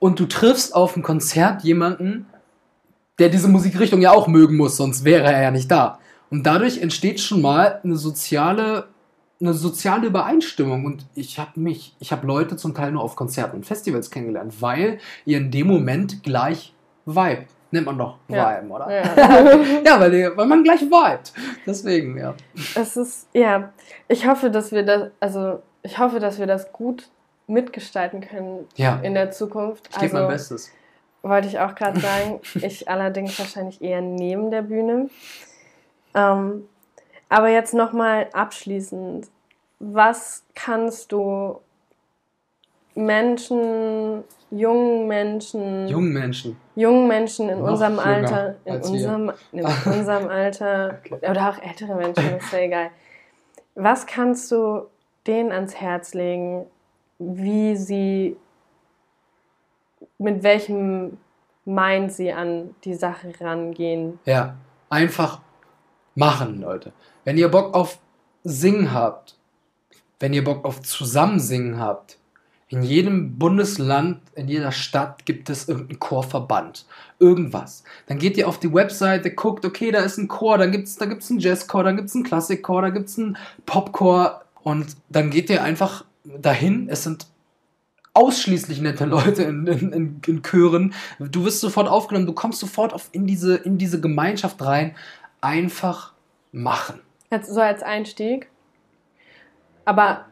und 0.00 0.18
du 0.18 0.26
triffst 0.26 0.74
auf 0.74 0.96
ein 0.96 1.02
Konzert 1.02 1.62
jemanden, 1.62 2.26
der 3.20 3.28
diese 3.28 3.48
Musikrichtung 3.48 4.00
ja 4.00 4.10
auch 4.12 4.26
mögen 4.26 4.56
muss, 4.56 4.76
sonst 4.76 5.04
wäre 5.04 5.32
er 5.32 5.42
ja 5.42 5.50
nicht 5.50 5.70
da. 5.70 5.98
Und 6.30 6.44
dadurch 6.44 6.82
entsteht 6.82 7.20
schon 7.20 7.40
mal 7.40 7.80
eine 7.84 7.96
soziale, 7.96 8.88
eine 9.40 9.52
soziale 9.54 10.06
Übereinstimmung. 10.06 10.84
Und 10.84 11.06
ich 11.14 11.38
habe 11.38 11.58
mich, 11.60 11.94
ich 12.00 12.12
habe 12.12 12.26
Leute 12.26 12.56
zum 12.56 12.74
Teil 12.74 12.92
nur 12.92 13.02
auf 13.02 13.16
Konzerten 13.16 13.56
und 13.56 13.66
Festivals 13.66 14.10
kennengelernt, 14.10 14.60
weil 14.60 14.98
ihr 15.24 15.38
in 15.38 15.50
dem 15.50 15.66
Moment 15.68 16.22
gleich 16.22 16.74
vibe. 17.06 17.46
Nennt 17.70 17.84
man 17.84 17.98
doch 17.98 18.16
Ja. 18.28 18.56
Viben, 18.56 18.70
oder? 18.70 18.90
Ja. 18.90 19.82
Ja, 19.84 20.00
weil, 20.00 20.36
weil 20.36 20.46
man 20.46 20.64
gleich 20.64 20.80
vibet. 20.80 21.32
Deswegen, 21.66 22.16
ja. 22.16 22.34
es 22.74 22.96
ist, 22.96 23.28
ja, 23.34 23.72
ich 24.08 24.26
hoffe, 24.26 24.50
dass 24.50 24.72
wir 24.72 24.82
das, 24.84 25.10
also 25.20 25.62
ich 25.82 25.98
hoffe, 25.98 26.18
dass 26.18 26.38
wir 26.38 26.46
das 26.46 26.72
gut 26.72 27.10
mitgestalten 27.46 28.22
können 28.22 28.66
Ja, 28.76 29.00
in 29.02 29.12
der 29.14 29.30
Zukunft. 29.32 29.88
ich 29.90 29.98
gebe 29.98 30.14
mein 30.14 30.22
Also 30.24 30.32
Bestes. 30.32 30.70
wollte 31.22 31.48
ich 31.48 31.58
auch 31.60 31.74
gerade 31.74 32.00
sagen, 32.00 32.40
ich 32.54 32.88
allerdings 32.88 33.38
wahrscheinlich 33.38 33.82
eher 33.82 34.00
neben 34.00 34.50
der 34.50 34.62
Bühne. 34.62 35.10
Ähm, 36.14 36.62
aber 37.28 37.48
jetzt 37.48 37.74
nochmal 37.74 38.28
abschließend, 38.32 39.28
was 39.80 40.44
kannst 40.54 41.12
du 41.12 41.60
Menschen, 42.94 44.24
jungen 44.50 45.06
Menschen, 45.06 45.86
Jungen 45.88 46.12
Menschen. 46.12 46.56
jungen 46.74 47.06
Menschen 47.06 47.48
in 47.48 47.58
Noch 47.60 47.68
unserem 47.68 47.98
Alter, 47.98 48.56
in 48.64 48.80
unserem, 48.80 49.32
in 49.52 49.64
unserem 49.86 50.28
Alter 50.28 50.98
Okay. 51.04 51.30
oder 51.30 51.50
auch 51.50 51.62
ältere 51.62 51.94
Menschen, 51.94 52.36
ist 52.38 52.52
ja 52.52 52.58
egal. 52.58 52.90
Was 53.74 54.06
kannst 54.06 54.50
du 54.50 54.88
denen 55.26 55.52
ans 55.52 55.76
Herz 55.76 56.14
legen, 56.14 56.66
wie 57.18 57.76
sie, 57.76 58.36
mit 60.18 60.42
welchem 60.42 61.18
Mind 61.64 62.12
sie 62.12 62.32
an 62.32 62.74
die 62.84 62.94
Sache 62.94 63.32
rangehen? 63.40 64.18
Ja, 64.24 64.54
einfach 64.90 65.40
machen, 66.18 66.60
Leute. 66.60 66.92
Wenn 67.24 67.38
ihr 67.38 67.48
Bock 67.48 67.74
auf 67.74 67.98
Singen 68.44 68.92
habt, 68.92 69.36
wenn 70.20 70.32
ihr 70.32 70.44
Bock 70.44 70.64
auf 70.64 70.82
Zusammensingen 70.82 71.78
habt, 71.78 72.18
in 72.70 72.82
jedem 72.82 73.38
Bundesland, 73.38 74.20
in 74.34 74.48
jeder 74.48 74.72
Stadt 74.72 75.24
gibt 75.24 75.48
es 75.48 75.68
irgendeinen 75.68 76.00
Chorverband. 76.00 76.84
Irgendwas. 77.18 77.82
Dann 78.06 78.18
geht 78.18 78.36
ihr 78.36 78.46
auf 78.46 78.60
die 78.60 78.72
Webseite, 78.74 79.30
guckt, 79.30 79.64
okay, 79.64 79.90
da 79.90 80.00
ist 80.00 80.18
ein 80.18 80.28
Chor, 80.28 80.58
dann 80.58 80.70
gibt's, 80.70 80.96
da 80.96 81.06
gibt's 81.06 81.30
einen 81.30 81.38
Jazzchor, 81.38 81.84
dann 81.84 81.96
gibt's 81.96 82.14
einen 82.14 82.24
Klassikchor, 82.24 82.82
da 82.82 82.90
gibt's 82.90 83.18
einen 83.18 83.38
Popchor 83.64 84.42
und 84.62 84.96
dann 85.08 85.30
geht 85.30 85.48
ihr 85.48 85.62
einfach 85.62 86.04
dahin. 86.24 86.88
Es 86.90 87.04
sind 87.04 87.26
ausschließlich 88.12 88.80
nette 88.82 89.06
Leute 89.06 89.44
in, 89.44 89.66
in, 89.66 89.92
in, 89.92 90.20
in 90.26 90.42
Chören. 90.42 90.92
Du 91.18 91.44
wirst 91.44 91.60
sofort 91.60 91.88
aufgenommen, 91.88 92.26
du 92.26 92.34
kommst 92.34 92.60
sofort 92.60 92.92
auf 92.92 93.08
in 93.12 93.26
diese, 93.26 93.56
in 93.56 93.78
diese 93.78 94.00
Gemeinschaft 94.00 94.60
rein. 94.60 94.94
Einfach 95.40 96.12
machen. 96.52 97.00
Jetzt 97.30 97.52
so 97.52 97.60
als 97.60 97.82
Einstieg. 97.82 98.48
Aber 99.84 100.24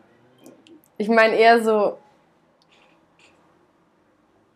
ich 0.99 1.09
meine 1.09 1.35
eher 1.35 1.62
so 1.62 1.99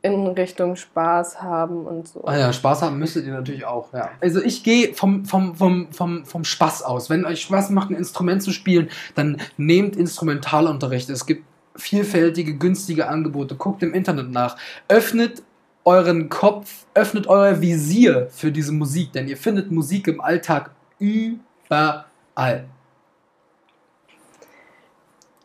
in 0.03 0.27
Richtung 0.29 0.77
Spaß 0.77 1.43
haben 1.43 1.87
und 1.87 2.09
so. 2.09 2.25
Ah 2.25 2.39
ja, 2.39 2.53
Spaß 2.53 2.83
haben 2.83 2.99
müsstet 2.99 3.27
ihr 3.27 3.33
natürlich 3.35 3.67
auch, 3.67 3.93
ja. 3.93 4.11
Also 4.21 4.43
ich 4.43 4.63
gehe 4.65 4.95
vom, 4.95 5.27
vom, 5.27 5.55
vom, 5.55 5.93
vom, 5.93 6.25
vom 6.25 6.45
Spaß 6.45 6.83
aus. 6.83 7.11
Wenn 7.11 7.27
euch 7.27 7.43
Spaß 7.43 7.71
macht, 7.71 7.91
ein 7.91 7.97
Instrument 7.97 8.43
zu 8.43 8.53
spielen, 8.53 8.89
dann 9.15 9.41
nehmt 9.59 9.97
Instrumentalunterricht. 9.97 11.11
Es 11.11 11.27
gibt 11.27 11.45
vielfältige, 11.77 12.57
günstige 12.57 13.09
Angebote. 13.09 13.57
Guckt 13.57 13.83
im 13.83 13.93
Internet 13.93 14.31
nach. 14.31 14.57
Öffnet 14.89 15.43
euren 15.85 16.29
Kopf, 16.29 16.87
öffnet 16.95 17.27
euer 17.27 17.61
Visier 17.61 18.29
für 18.31 18.53
diese 18.53 18.73
Musik, 18.73 19.13
denn 19.13 19.29
ihr 19.29 19.37
findet 19.37 19.71
Musik 19.71 20.09
im 20.09 20.21
Alltag 20.21 20.71
überall. 20.99 22.65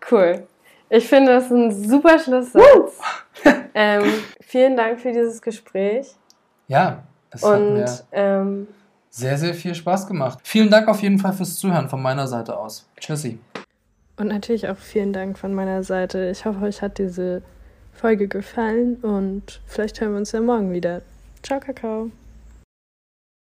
Cool. 0.09 0.47
Ich 0.89 1.07
finde, 1.07 1.33
das 1.33 1.45
ist 1.45 1.51
ein 1.51 1.71
super 1.71 2.19
Schlusssatz. 2.19 2.99
ähm, 3.73 4.03
vielen 4.41 4.77
Dank 4.77 4.99
für 4.99 5.11
dieses 5.11 5.41
Gespräch. 5.41 6.15
Ja, 6.67 7.03
es 7.31 7.43
Und, 7.43 7.51
hat 7.51 7.61
mir 7.61 8.05
ähm, 8.11 8.67
sehr, 9.09 9.37
sehr 9.37 9.53
viel 9.53 9.73
Spaß 9.73 10.07
gemacht. 10.07 10.39
Vielen 10.43 10.69
Dank 10.69 10.87
auf 10.87 11.01
jeden 11.01 11.17
Fall 11.17 11.33
fürs 11.33 11.55
Zuhören 11.55 11.89
von 11.89 12.01
meiner 12.01 12.27
Seite 12.27 12.57
aus. 12.57 12.87
Tschüssi. 12.99 13.39
Und 14.17 14.27
natürlich 14.27 14.69
auch 14.69 14.77
vielen 14.77 15.11
Dank 15.11 15.37
von 15.37 15.53
meiner 15.53 15.83
Seite. 15.83 16.29
Ich 16.29 16.45
hoffe, 16.45 16.61
euch 16.61 16.81
hat 16.81 16.97
diese 16.97 17.41
Folge 17.95 18.27
gefallen 18.27 18.97
und 18.97 19.61
vielleicht 19.65 20.01
hören 20.01 20.11
wir 20.11 20.17
uns 20.17 20.31
ja 20.31 20.41
morgen 20.41 20.71
wieder. 20.73 21.01
Ciao, 21.41 21.59
Kakao. 21.59 22.11